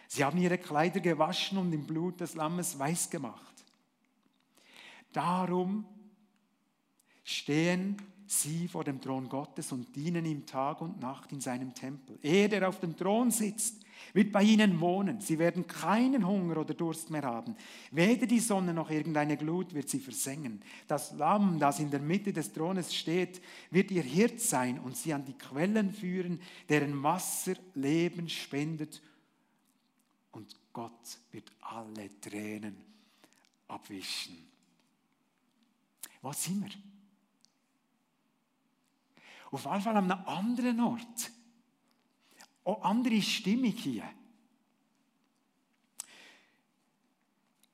Sie 0.07 0.25
haben 0.25 0.39
ihre 0.39 0.59
Kleider 0.59 1.01
gewaschen 1.01 1.59
und 1.59 1.73
im 1.73 1.87
Blut 1.87 2.21
des 2.21 2.35
Lammes 2.35 2.79
weiß 2.79 3.11
gemacht. 3.11 3.65
Darum 5.13 5.85
stehen 7.25 7.97
sie 8.27 8.69
vor 8.69 8.85
dem 8.85 9.01
Thron 9.01 9.29
Gottes 9.29 9.73
und 9.73 9.95
dienen 9.95 10.25
ihm 10.25 10.47
Tag 10.47 10.81
und 10.81 11.01
Nacht 11.01 11.33
in 11.33 11.41
seinem 11.41 11.75
Tempel. 11.75 12.19
Er, 12.23 12.49
der 12.49 12.69
auf 12.69 12.79
dem 12.81 12.97
Thron 12.97 13.31
sitzt, 13.31 13.85
wird 14.13 14.33
bei 14.33 14.43
ihnen 14.43 14.81
wohnen. 14.81 15.21
Sie 15.21 15.39
werden 15.39 15.67
keinen 15.67 16.27
Hunger 16.27 16.59
oder 16.59 16.75
Durst 16.75 17.11
mehr 17.11 17.23
haben. 17.23 17.57
Weder 17.91 18.27
die 18.27 18.41
Sonne 18.41 18.75
noch 18.75 18.91
irgendeine 18.91 19.37
Glut 19.37 19.75
wird 19.75 19.89
sie 19.89 20.01
versengen. 20.01 20.63
Das 20.87 21.13
Lamm, 21.13 21.59
das 21.59 21.81
in 21.81 21.91
der 21.91 22.01
Mitte 22.01 22.33
des 22.33 22.53
Thrones 22.53 22.95
steht, 22.95 23.41
wird 23.71 23.91
ihr 23.91 24.03
Hirt 24.03 24.41
sein 24.41 24.79
und 24.79 24.97
sie 24.97 25.13
an 25.13 25.25
die 25.25 25.39
Quellen 25.39 25.93
führen, 25.93 26.41
deren 26.69 27.03
Wasser 27.03 27.55
Leben 27.75 28.29
spendet. 28.29 29.03
Und 30.33 30.57
Gott 30.73 31.19
wird 31.33 31.51
alle 31.61 32.21
Tränen 32.21 32.77
abwischen. 33.69 34.37
Was 36.23 36.45
sind 36.45 36.63
wir? 36.63 36.71
Auf 39.51 39.65
jeden 39.65 39.81
Fall 39.81 39.97
an 39.97 40.11
einem 40.11 40.27
anderen 40.27 40.81
Ort. 40.81 41.33
Auch 42.71 42.85
andere 42.85 43.21
Stimmung 43.21 43.73
hier. 43.73 44.09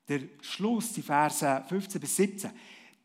Der 0.07 0.21
Schluss, 0.41 0.93
die 0.93 1.03
Verse 1.03 1.63
15 1.67 2.01
bis 2.01 2.15
17, 2.15 2.51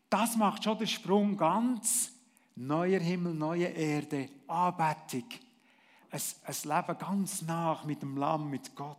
das 0.09 0.35
macht 0.35 0.63
schon 0.63 0.79
den 0.79 0.87
Sprung 0.87 1.37
ganz 1.37 2.11
neuer 2.55 2.99
Himmel, 2.99 3.35
neue 3.35 3.67
Erde, 3.67 4.27
Anbetung. 4.47 5.29
Ein, 6.09 6.21
ein 6.45 6.55
Leben 6.63 6.97
ganz 6.97 7.41
nach 7.43 7.83
mit 7.83 8.01
dem 8.01 8.17
Lamm, 8.17 8.49
mit 8.49 8.75
Gott. 8.75 8.97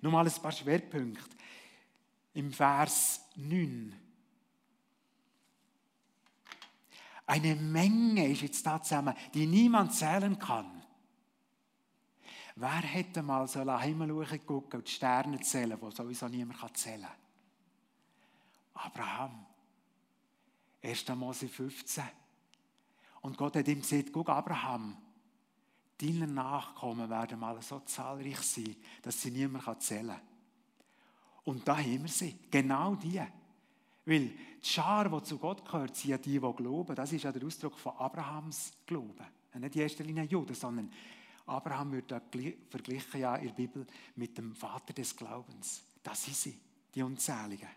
Nur 0.00 0.12
mal 0.12 0.26
ein 0.26 0.42
paar 0.42 0.52
Schwerpunkte. 0.52 1.36
Im 2.32 2.50
Vers 2.50 3.20
9 3.34 3.94
Eine 7.26 7.56
Menge 7.56 8.26
ist 8.28 8.40
jetzt 8.40 8.64
da 8.64 8.80
zusammen, 8.80 9.14
die 9.34 9.46
niemand 9.46 9.92
zählen 9.92 10.38
kann. 10.38 10.75
Wer 12.58 12.82
hätte 12.82 13.22
mal 13.22 13.46
so 13.46 13.62
nach 13.64 13.82
Himmel 13.82 14.24
gucken 14.38 14.80
und 14.80 14.88
die 14.88 14.92
Sterne 14.92 15.38
zählen, 15.40 15.78
die 15.78 15.94
sowieso 15.94 16.26
niemand 16.26 16.76
zählen 16.76 17.02
kann? 17.02 18.86
Abraham. 18.86 19.44
1. 20.82 21.08
Mose 21.16 21.48
15. 21.48 22.04
Und 23.20 23.36
Gott 23.36 23.56
hat 23.56 23.68
ihm 23.68 23.82
gesagt, 23.82 24.10
guck 24.10 24.30
Abraham, 24.30 24.96
deine 26.00 26.26
Nachkommen 26.26 27.10
werden 27.10 27.38
mal 27.38 27.60
so 27.60 27.80
zahlreich 27.80 28.40
sein, 28.40 28.76
dass 29.02 29.20
sie 29.20 29.32
niemand 29.32 29.82
zählen 29.82 30.08
kann. 30.08 30.20
Und 31.44 31.68
da 31.68 31.76
haben 31.76 32.02
wir 32.02 32.08
sie, 32.08 32.38
genau 32.50 32.94
die. 32.94 33.20
Weil 34.06 34.28
die 34.28 34.38
Schar, 34.62 35.08
die 35.08 35.22
zu 35.24 35.38
Gott 35.38 35.64
gehört, 35.64 35.94
sind 35.94 36.10
ja 36.10 36.18
die, 36.18 36.40
die 36.40 36.52
glauben. 36.52 36.94
Das 36.94 37.12
ist 37.12 37.24
ja 37.24 37.32
der 37.32 37.44
Ausdruck 37.44 37.78
von 37.78 37.96
Abrahams 37.98 38.72
Glauben. 38.86 39.26
Nicht 39.54 39.76
in 39.76 39.82
erster 39.82 40.04
Linie 40.04 40.24
Juden, 40.24 40.54
sondern 40.54 40.90
Abraham 41.46 41.92
wird 41.92 42.10
da 42.10 42.20
verglichen 42.68 43.20
ja 43.20 43.36
in 43.36 43.46
der 43.46 43.54
Bibel 43.54 43.86
mit 44.16 44.36
dem 44.36 44.54
Vater 44.54 44.92
des 44.92 45.16
Glaubens. 45.16 45.82
Das 46.02 46.24
sind 46.24 46.36
sie, 46.36 46.58
die 46.94 47.02
Unzähligen. 47.02 47.68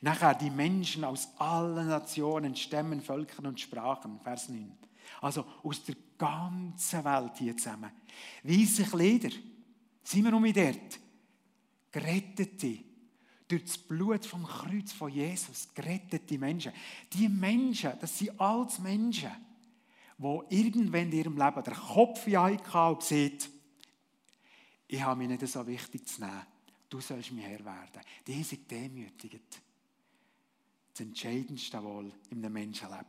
Nachher 0.00 0.34
die 0.34 0.50
Menschen 0.50 1.04
aus 1.04 1.28
allen 1.38 1.88
Nationen, 1.88 2.54
Stämmen, 2.54 3.00
Völkern 3.00 3.46
und 3.46 3.60
Sprachen, 3.60 4.20
Vers 4.20 4.48
9. 4.48 4.72
Also 5.20 5.44
aus 5.62 5.82
der 5.84 5.96
ganzen 6.16 7.04
Welt 7.04 7.38
hier 7.38 7.56
zusammen. 7.56 7.90
Weisse 8.42 8.84
Kleider, 8.84 9.30
sind 10.04 10.24
wir 10.24 10.34
um 10.34 10.44
dort, 10.52 11.00
gerettete, 11.90 12.78
durch 13.48 13.64
das 13.64 13.78
Blut 13.78 14.26
vom 14.26 14.44
Kreuz 14.44 14.92
von 14.92 15.10
Jesus 15.10 15.68
gerettete 15.74 16.38
Menschen. 16.38 16.72
Die 17.12 17.28
Menschen, 17.28 17.92
das 17.98 18.18
sind 18.18 18.38
alles 18.38 18.78
Menschen, 18.78 19.30
die 20.18 20.56
irgendwann 20.56 21.12
in 21.12 21.12
ihrem 21.12 21.36
Leben 21.36 21.62
den 21.62 21.74
Kopf 21.74 22.26
hatten 22.26 22.94
und 22.94 23.02
sieht, 23.02 23.48
ich 24.88 25.02
habe 25.02 25.18
mich 25.18 25.28
nicht 25.28 25.46
so 25.46 25.66
wichtig 25.66 26.06
zu 26.06 26.20
nehmen. 26.20 26.46
Du 26.88 27.00
sollst 27.00 27.32
mir 27.32 27.42
Herr 27.42 27.64
werden. 27.64 28.02
Die 28.26 28.42
sind 28.42 28.70
demütigend. 28.70 29.60
Das 30.92 31.00
Entscheidendste 31.00 31.82
wohl 31.82 32.10
in 32.30 32.38
einem 32.38 32.54
Menschenleben. 32.54 33.04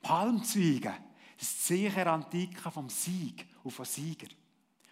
Palmzweige, 0.00 0.94
das 1.36 1.60
Zeichen 1.64 2.06
Antike 2.06 2.70
vom 2.70 2.88
Sieg 2.88 3.46
und 3.64 3.72
von 3.72 3.84
Sieger. 3.84 4.28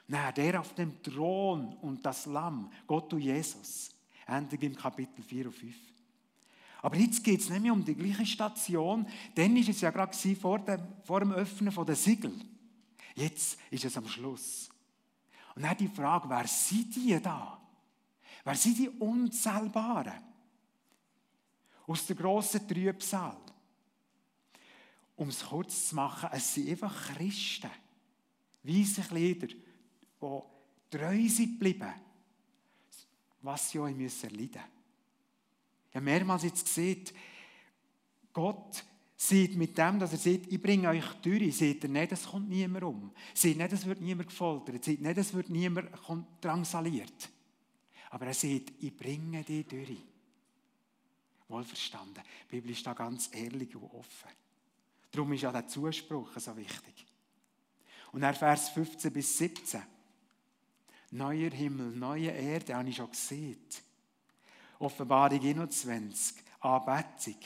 Nein, 0.08 0.34
der 0.34 0.60
auf 0.60 0.74
dem 0.74 1.00
Thron 1.02 1.74
und 1.74 2.04
das 2.04 2.26
Lamm, 2.26 2.70
Gott 2.86 3.12
und 3.12 3.20
Jesus. 3.20 3.90
Ende 4.26 4.56
im 4.56 4.74
Kapitel 4.74 5.22
4 5.22 5.46
und 5.46 5.52
5. 5.52 5.76
Aber 6.82 6.96
jetzt 6.96 7.22
geht 7.24 7.40
es 7.40 7.48
nicht 7.48 7.62
mehr 7.62 7.72
um 7.72 7.84
die 7.84 7.94
gleiche 7.94 8.26
Station. 8.26 9.06
Dann 9.34 9.56
ist 9.56 9.68
es 9.68 9.80
ja 9.80 9.90
gerade 9.90 10.16
vor 10.36 10.58
dem, 10.58 10.80
vor 11.04 11.20
dem 11.20 11.32
Öffnen 11.32 11.74
der 11.84 11.96
Siegel. 11.96 12.32
Jetzt 13.14 13.58
ist 13.70 13.84
es 13.84 13.96
am 13.96 14.06
Schluss. 14.06 14.68
Und 15.54 15.62
dann 15.62 15.76
die 15.76 15.88
Frage, 15.88 16.28
wer 16.28 16.46
sind 16.46 16.94
die 16.94 17.20
da? 17.20 17.60
Wer 18.44 18.54
sind 18.54 18.78
die 18.78 18.88
Unzählbaren? 18.88 20.22
Aus 21.86 22.06
der 22.06 22.16
grossen 22.16 22.66
Trübsal. 22.68 23.36
Um 25.16 25.28
es 25.28 25.44
kurz 25.44 25.88
zu 25.88 25.94
machen, 25.94 26.28
es 26.32 26.54
sind 26.54 26.68
einfach 26.68 27.14
Christen. 27.14 27.70
Weisse 28.62 29.02
Kleider, 29.02 29.46
die 29.46 30.40
treu 30.90 31.28
sind 31.28 31.58
geblieben 31.58 31.92
was 33.46 33.70
sie 33.70 33.78
müssen 33.78 34.24
erleiden 34.24 34.48
müssen. 34.48 34.75
Habe 35.96 36.04
mehrmals 36.04 36.42
jetzt 36.42 36.64
gesehen, 36.66 37.04
Gott 38.32 38.84
sieht 39.16 39.56
mit 39.56 39.78
dem, 39.78 39.98
dass 39.98 40.12
er 40.12 40.18
sagt, 40.18 40.52
ich 40.52 40.60
bringe 40.60 40.90
euch 40.90 41.06
durch, 41.22 41.56
sieht 41.56 41.84
er 41.84 41.90
nicht, 41.90 42.12
es 42.12 42.26
kommt 42.26 42.50
niemand 42.50 42.84
um. 42.84 43.12
Sieht 43.32 43.56
nicht, 43.56 43.72
es 43.72 43.86
wird 43.86 44.02
niemand 44.02 44.28
gefoltert. 44.28 44.84
Sieht 44.84 45.00
nicht, 45.00 45.16
es 45.16 45.32
wird 45.32 45.48
niemand 45.48 45.88
drangsaliert. 46.42 47.30
Aber 48.10 48.26
er 48.26 48.34
sieht, 48.34 48.72
ich 48.82 48.94
bringe 48.94 49.42
dich 49.42 49.66
durch. 49.66 49.96
Wohlverstanden. 51.48 52.22
Die 52.50 52.56
Bibel 52.56 52.72
ist 52.72 52.86
da 52.86 52.92
ganz 52.92 53.30
ehrlich 53.32 53.74
und 53.74 53.84
offen. 53.84 54.30
Darum 55.10 55.32
ist 55.32 55.42
ja 55.42 55.52
der 55.52 55.66
Zuspruch 55.66 56.38
so 56.38 56.56
wichtig. 56.56 57.06
Und 58.12 58.22
er 58.22 58.34
Vers 58.34 58.68
15 58.70 59.12
bis 59.12 59.38
17. 59.38 59.80
Neuer 61.12 61.50
Himmel, 61.50 61.96
neue 61.96 62.30
Erde, 62.30 62.74
habe 62.74 62.88
ich 62.88 62.96
schon 62.96 63.10
gesehen. 63.10 63.64
Offenbarung 64.78 65.40
21, 65.40 66.36
Anbetung. 66.60 67.36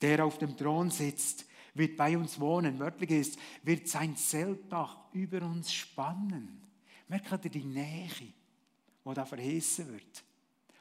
Der 0.00 0.24
auf 0.24 0.38
dem 0.38 0.56
Thron 0.56 0.90
sitzt, 0.90 1.44
wird 1.74 1.96
bei 1.96 2.16
uns 2.16 2.40
wohnen. 2.40 2.78
Wörtlich 2.78 3.10
ist, 3.10 3.38
wird 3.62 3.88
sein 3.88 4.16
Zeltdach 4.16 4.96
über 5.12 5.42
uns 5.42 5.72
spannen. 5.72 6.60
Merkt 7.08 7.44
ihr 7.44 7.50
die 7.50 7.64
Nähe, 7.64 8.08
die 8.18 9.14
da 9.14 9.24
verheißen 9.24 9.92
wird? 9.92 10.24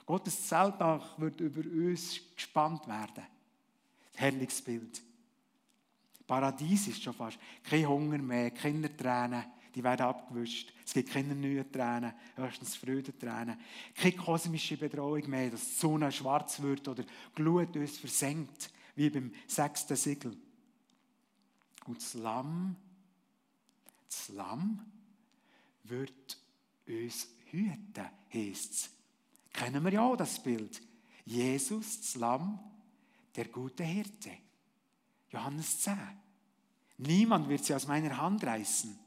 Gottes 0.05 0.47
Zeltdach 0.47 1.19
wird 1.19 1.39
über 1.41 1.61
uns 1.61 2.19
gespannt 2.35 2.87
werden. 2.87 3.25
Herrliches 4.15 4.61
Bild. 4.61 5.01
Paradies 6.25 6.87
ist 6.87 7.03
schon 7.03 7.13
fast. 7.13 7.39
Kein 7.63 7.87
Hunger 7.87 8.17
mehr, 8.19 8.51
keine 8.51 8.95
Tränen, 8.95 9.45
die 9.75 9.83
werden 9.83 10.07
abgewischt. 10.07 10.73
Es 10.85 10.93
gibt 10.93 11.11
keine 11.11 11.35
neuen 11.35 11.71
Tränen, 11.71 12.13
höchstens 12.35 12.75
Freudentränen. 12.75 13.59
Keine 13.95 14.15
kosmische 14.15 14.77
Bedrohung 14.77 15.29
mehr, 15.29 15.51
dass 15.51 15.67
die 15.67 15.79
Sonne 15.79 16.11
schwarz 16.11 16.61
wird 16.61 16.87
oder 16.87 17.03
Glut 17.35 17.75
uns 17.75 17.97
versenkt, 17.97 18.71
wie 18.95 19.09
beim 19.09 19.31
sechsten 19.47 19.95
Siegel. 19.95 20.35
Und 21.85 21.97
das 21.97 22.13
Lamm, 22.15 22.75
das 24.07 24.29
Lamm 24.29 24.85
wird 25.83 26.37
uns 26.87 27.27
hüten, 27.51 28.05
heisst 28.33 28.71
es. 28.73 28.89
Kennen 29.53 29.83
wir 29.83 29.93
ja 29.93 30.01
auch 30.01 30.15
das 30.15 30.41
Bild. 30.41 30.81
Jesus, 31.25 32.01
das 32.01 32.15
Lamm, 32.15 32.59
der 33.35 33.45
gute 33.45 33.83
Hirte. 33.83 34.31
Johannes 35.31 35.79
10. 35.81 35.97
Niemand 36.97 37.47
wird 37.47 37.63
sie 37.63 37.73
aus 37.73 37.87
meiner 37.87 38.17
Hand 38.17 38.43
reißen. 38.43 38.97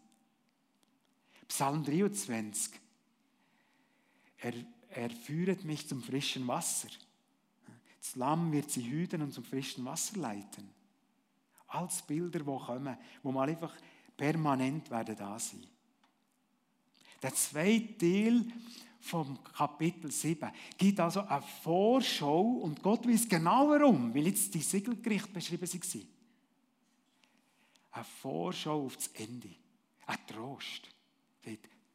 Psalm 1.53 1.85
23. 1.85 2.81
Er, 4.39 4.55
er 4.89 5.11
führet 5.11 5.67
mich 5.67 5.87
zum 5.87 6.03
frischen 6.03 6.49
Wasser. 6.49 6.89
Das 8.01 8.17
Lamm 8.17 8.51
wird 8.53 8.71
sie 8.71 8.91
hüten 8.91 9.21
und 9.21 9.35
zum 9.35 9.45
frischen 9.45 9.85
Wasser 9.85 10.19
leiten. 10.19 10.71
Als 11.67 12.01
Bilder, 12.07 12.39
die 12.39 12.45
kommen, 12.47 12.97
wo 13.23 13.33
man 13.33 13.51
einfach 13.51 13.77
permanent 14.17 14.91
werden 14.91 15.15
da 15.15 15.39
sein. 15.39 15.67
Der 17.21 17.35
zweite 17.35 17.99
Teil 17.99 18.47
vom 19.01 19.39
Kapitel 19.45 20.11
7 20.11 20.51
gibt 20.79 21.01
also 21.01 21.21
eine 21.21 21.43
Vorschau 21.43 22.41
und 22.41 22.83
Gott 22.83 23.07
weiß 23.07 23.29
genau 23.29 23.69
warum, 23.69 24.15
weil 24.15 24.27
jetzt 24.27 24.55
die 24.55 24.63
Siegelgerichte 24.63 25.29
beschrieben 25.29 25.69
waren. 25.71 26.09
Eine 27.91 28.05
Vorschau 28.05 28.87
auf 28.87 28.97
das 28.97 29.09
Ende. 29.09 29.55
Ein 30.07 30.27
Trost. 30.27 30.89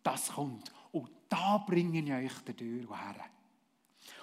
Das 0.04 0.30
kommt. 0.30 0.72
Und 0.92 1.10
da 1.30 1.58
bringe 1.58 2.00
ich 2.00 2.32
euch 2.32 2.56
Tür 2.56 2.98
her. 2.98 3.26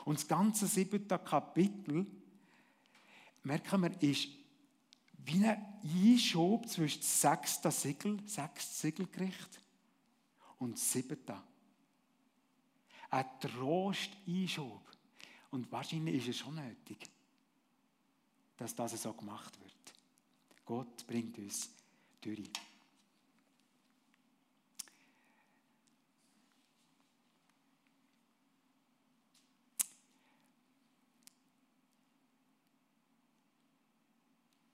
Und 0.04 0.18
das 0.18 0.28
ganze 0.28 0.66
siebte 0.66 1.18
Kapitel, 1.18 2.06
merken 3.42 3.82
wir, 3.82 4.02
ist 4.02 4.28
wie 5.18 5.44
ein 5.44 5.80
Einschub 5.82 6.68
zwischen 6.68 7.00
dem 7.00 7.06
sechsten 7.06 7.70
Siegel, 7.70 8.20
sechstes 8.26 8.80
Siegelgericht 8.80 9.60
und 10.58 10.78
siebten. 10.78 11.36
Ein 13.10 13.26
Trost-Einschub. 13.40 14.82
Und 15.50 15.70
wahrscheinlich 15.70 16.16
ist 16.16 16.28
es 16.28 16.38
schon 16.38 16.56
nötig, 16.56 17.10
dass 18.56 18.74
das 18.74 19.00
so 19.00 19.12
gemacht 19.12 19.58
wird. 19.60 19.72
Gott 20.64 21.06
bringt 21.06 21.38
uns 21.38 21.70
durch. 22.20 22.50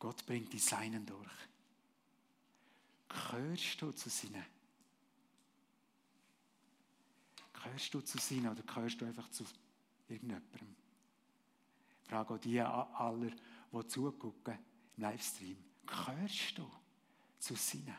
Gott 0.00 0.26
bringt 0.26 0.52
die 0.52 0.58
Seinen 0.58 1.06
durch. 1.06 1.30
Gehörst 3.08 3.80
du 3.82 3.92
zu 3.92 4.08
seinen? 4.08 4.44
Gehörst 7.52 7.94
du 7.94 8.00
zu 8.00 8.18
seinen 8.18 8.48
oder 8.48 8.62
gehörst 8.62 9.00
du 9.00 9.04
einfach 9.04 9.28
zu 9.30 9.44
irgendjemandem? 10.08 10.74
Ich 12.02 12.08
frage 12.08 12.34
auch 12.34 12.38
die 12.38 12.60
aller, 12.60 13.30
die 13.72 13.86
zugucken 13.88 14.58
im 14.96 15.02
Livestream. 15.02 15.58
Gehörst 15.86 16.58
du 16.58 16.70
zu 17.38 17.54
seinen? 17.54 17.96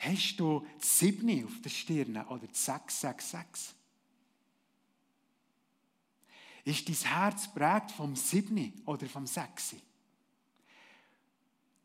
Hast 0.00 0.36
du 0.36 0.66
die 0.80 0.86
7 0.86 1.44
auf 1.44 1.60
der 1.62 1.70
Stirn 1.70 2.16
oder 2.26 2.46
die 2.46 2.54
666? 2.54 3.77
Ist 6.68 6.86
dein 6.86 6.96
Herz 6.96 7.48
prägt 7.48 7.92
vom 7.92 8.14
Siebni 8.14 8.74
oder 8.84 9.06
vom 9.06 9.26
Sechsi? 9.26 9.80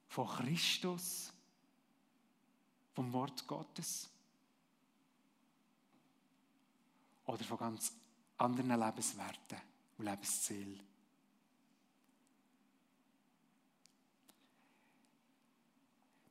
Von 0.09 0.27
Christus? 0.27 1.31
Vom 2.91 3.13
Wort 3.13 3.47
Gottes? 3.47 4.09
Oder 7.27 7.45
von 7.45 7.57
ganz 7.57 7.93
anderen 8.38 8.77
Lebenswerten 8.77 9.61
und 9.99 10.03
Lebenszielen? 10.03 10.81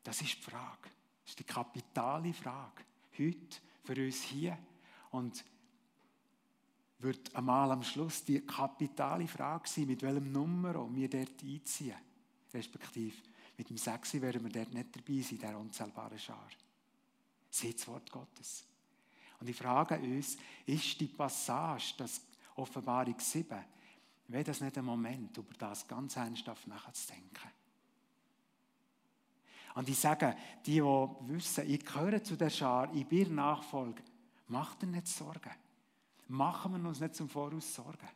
Das 0.03 0.21
ist 0.21 0.37
die 0.37 0.51
Frage. 0.51 0.91
Das 1.23 1.31
ist 1.31 1.39
die 1.39 1.45
kapitale 1.45 2.35
Frage. 2.35 2.85
Heute 3.17 3.57
für 3.83 3.95
uns 3.95 4.21
hier. 4.25 4.59
Und 5.11 5.43
wird 7.03 7.35
einmal 7.35 7.71
am 7.73 7.83
Schluss 7.83 8.25
die 8.25 8.41
kapitale 8.41 9.27
Frage 9.27 9.69
sein, 9.69 9.87
mit 9.87 10.03
welchem 10.03 10.31
Nummer 10.31 10.89
wir 10.95 11.09
dort 11.09 11.43
einziehen. 11.43 11.97
Respektive 12.53 13.17
mit 13.57 13.69
dem 13.71 13.77
Sechsi 13.77 14.21
werden 14.21 14.43
wir 14.45 14.51
dort 14.51 14.73
nicht 14.73 14.95
dabei 14.95 15.21
sein, 15.21 15.39
der 15.39 15.59
unzählbaren 15.59 16.19
Schar. 16.19 16.49
Seht 17.51 17.79
das 17.79 17.89
Wort 17.89 18.11
Gottes. 18.11 18.65
Und 19.41 19.49
ich 19.49 19.57
frage 19.57 19.99
uns, 19.99 20.37
ist 20.67 21.01
die 21.01 21.09
Passage, 21.09 21.95
das 21.99 22.21
Offenbarung 22.55 23.19
7, 23.19 23.59
wäre 24.29 24.45
das 24.45 24.61
nicht 24.61 24.79
ein 24.79 24.85
Moment, 24.85 25.37
über 25.37 25.55
das 25.59 25.87
ganz 25.87 26.17
ernsthaft 26.17 26.67
nachzudenken? 26.69 27.51
Und 29.75 29.89
ich 29.89 29.99
sage, 29.99 30.37
die, 30.67 30.75
die 30.75 30.83
wissen, 30.83 31.69
ich 31.69 31.85
gehöre 31.85 32.23
zu 32.23 32.37
der 32.37 32.51
Schar, 32.51 32.95
ich 32.95 33.07
bin 33.07 33.35
Nachfolger, 33.35 34.03
macht 34.49 34.83
dir 34.83 34.87
nicht 34.87 35.09
Sorgen 35.09 35.62
machen 36.29 36.73
wir 36.73 36.89
uns 36.89 37.01
nicht 37.01 37.15
zum 37.15 37.29
Voraus 37.29 37.75
Sorgen. 37.75 38.09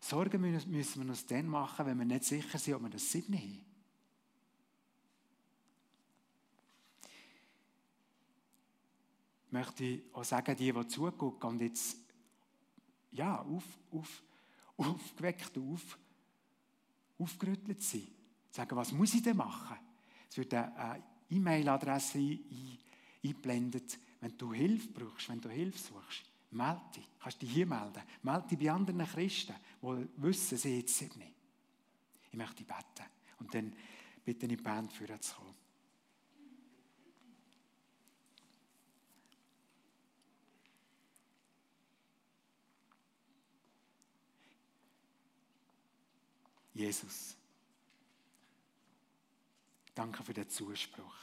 Sorgen 0.00 0.40
müssen 0.40 1.02
wir 1.02 1.08
uns 1.08 1.26
dann 1.26 1.48
machen, 1.48 1.86
wenn 1.86 1.98
wir 1.98 2.04
nicht 2.04 2.24
sicher 2.24 2.58
sind, 2.58 2.74
ob 2.74 2.82
wir 2.82 2.90
das 2.90 3.10
siebne 3.10 3.38
haben. 3.38 3.64
Ich 9.46 9.52
möchte 9.52 10.02
auch 10.12 10.24
sagen, 10.24 10.54
die, 10.56 10.72
die 10.72 10.88
zugucken 10.88 11.50
und 11.50 11.60
jetzt 11.60 11.96
ja, 13.12 13.40
auf, 13.40 13.64
auf, 13.90 14.22
aufgeweckt, 14.76 15.56
auf, 15.56 15.98
aufgerüttelt 17.18 17.82
sind, 17.82 18.08
sagen, 18.50 18.76
was 18.76 18.92
muss 18.92 19.14
ich 19.14 19.22
denn 19.22 19.36
machen? 19.36 19.78
Es 20.28 20.36
wird 20.36 20.52
eine 20.52 21.02
E-Mail-Adresse 21.30 22.38
eingeblendet, 23.22 23.98
wenn 24.20 24.36
du 24.36 24.52
Hilfe 24.52 24.88
brauchst, 24.88 25.28
wenn 25.28 25.40
du 25.40 25.48
Hilfe 25.48 25.78
suchst. 25.78 26.30
Melde 26.56 26.80
dich. 26.94 27.08
Kannst 27.20 27.42
dich 27.42 27.52
hier 27.52 27.66
melden. 27.66 28.02
Melde 28.22 28.48
dich 28.48 28.58
bei 28.58 28.72
anderen 28.72 29.06
Christen, 29.06 29.54
die 29.82 30.08
wissen, 30.16 30.56
sie 30.56 30.78
jetzt 30.78 30.96
sind 30.96 31.16
nicht. 31.16 31.34
Ich 32.30 32.38
möchte 32.38 32.64
beten. 32.64 33.10
Und 33.38 33.54
dann 33.54 33.76
bitte 34.24 34.46
ich 34.46 34.56
die 34.56 34.56
Band 34.56 34.90
führen 34.92 35.20
zu 35.20 35.34
kommen. 35.34 35.54
Jesus, 46.72 47.36
danke 49.94 50.22
für 50.22 50.34
den 50.34 50.48
Zuspruch. 50.48 51.16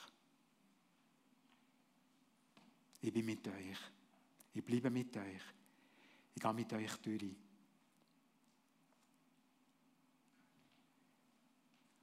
Ich 3.02 3.14
bin 3.14 3.26
mit 3.26 3.48
euch. 3.48 3.78
Ich 4.54 4.64
bleibe 4.64 4.90
mit 4.90 5.16
euch. 5.18 5.42
Ich 6.36 6.42
gehe 6.42 6.54
mit 6.54 6.74
euch 6.74 6.96
durch. 6.98 7.36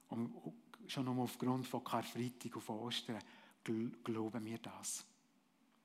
Und 0.09 0.33
schon 0.87 1.05
nur 1.05 1.23
aufgrund 1.23 1.65
von 1.67 1.83
Karfreitag 1.83 2.55
und 2.55 2.61
von 2.61 2.79
Ostern 2.79 3.21
glauben 4.03 4.43
wir 4.45 4.57
das. 4.57 5.05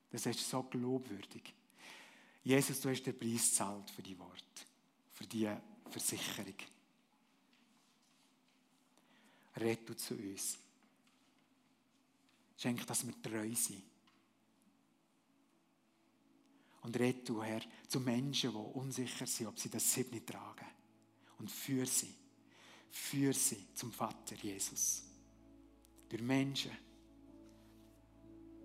Das 0.09 0.25
ist 0.25 0.49
so 0.49 0.63
glaubwürdig. 0.63 1.53
Jesus, 2.43 2.79
du 2.81 2.89
hast 2.89 3.03
den 3.03 3.17
Preis 3.17 3.49
gezahlt 3.49 3.89
für 3.91 4.01
die 4.01 4.17
Worte, 4.17 4.63
für 5.13 5.25
die 5.25 5.49
Versicherung. 5.89 6.55
Red 9.57 9.89
du 9.89 9.95
zu 9.95 10.15
uns. 10.15 10.57
Schenk, 12.57 12.85
dass 12.87 13.05
wir 13.05 13.21
treu 13.21 13.53
sind. 13.53 13.83
Und 16.87 16.97
red 16.97 17.27
du, 17.27 17.43
Herr, 17.43 17.59
zu 17.85 17.99
Menschen, 17.99 18.51
die 18.51 18.79
unsicher 18.79 19.27
sind, 19.27 19.47
ob 19.47 19.59
sie 19.59 19.69
das 19.69 19.93
Siebni 19.93 20.21
tragen. 20.21 20.67
Und 21.37 21.51
führ 21.51 21.85
sie, 21.85 22.15
führ 22.89 23.33
sie 23.33 23.73
zum 23.73 23.91
Vater 23.91 24.35
Jesus. 24.35 25.03
Durch 26.07 26.21
Menschen, 26.21 26.71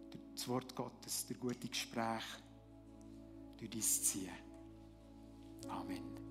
durch 0.08 0.22
das 0.36 0.46
Wort 0.46 0.72
Gottes, 0.76 1.26
durch 1.26 1.40
gute 1.40 1.66
Gespräche, 1.66 2.40
durch 3.56 3.70
dein 3.70 3.82
Ziehen. 3.82 4.30
Amen. 5.68 6.21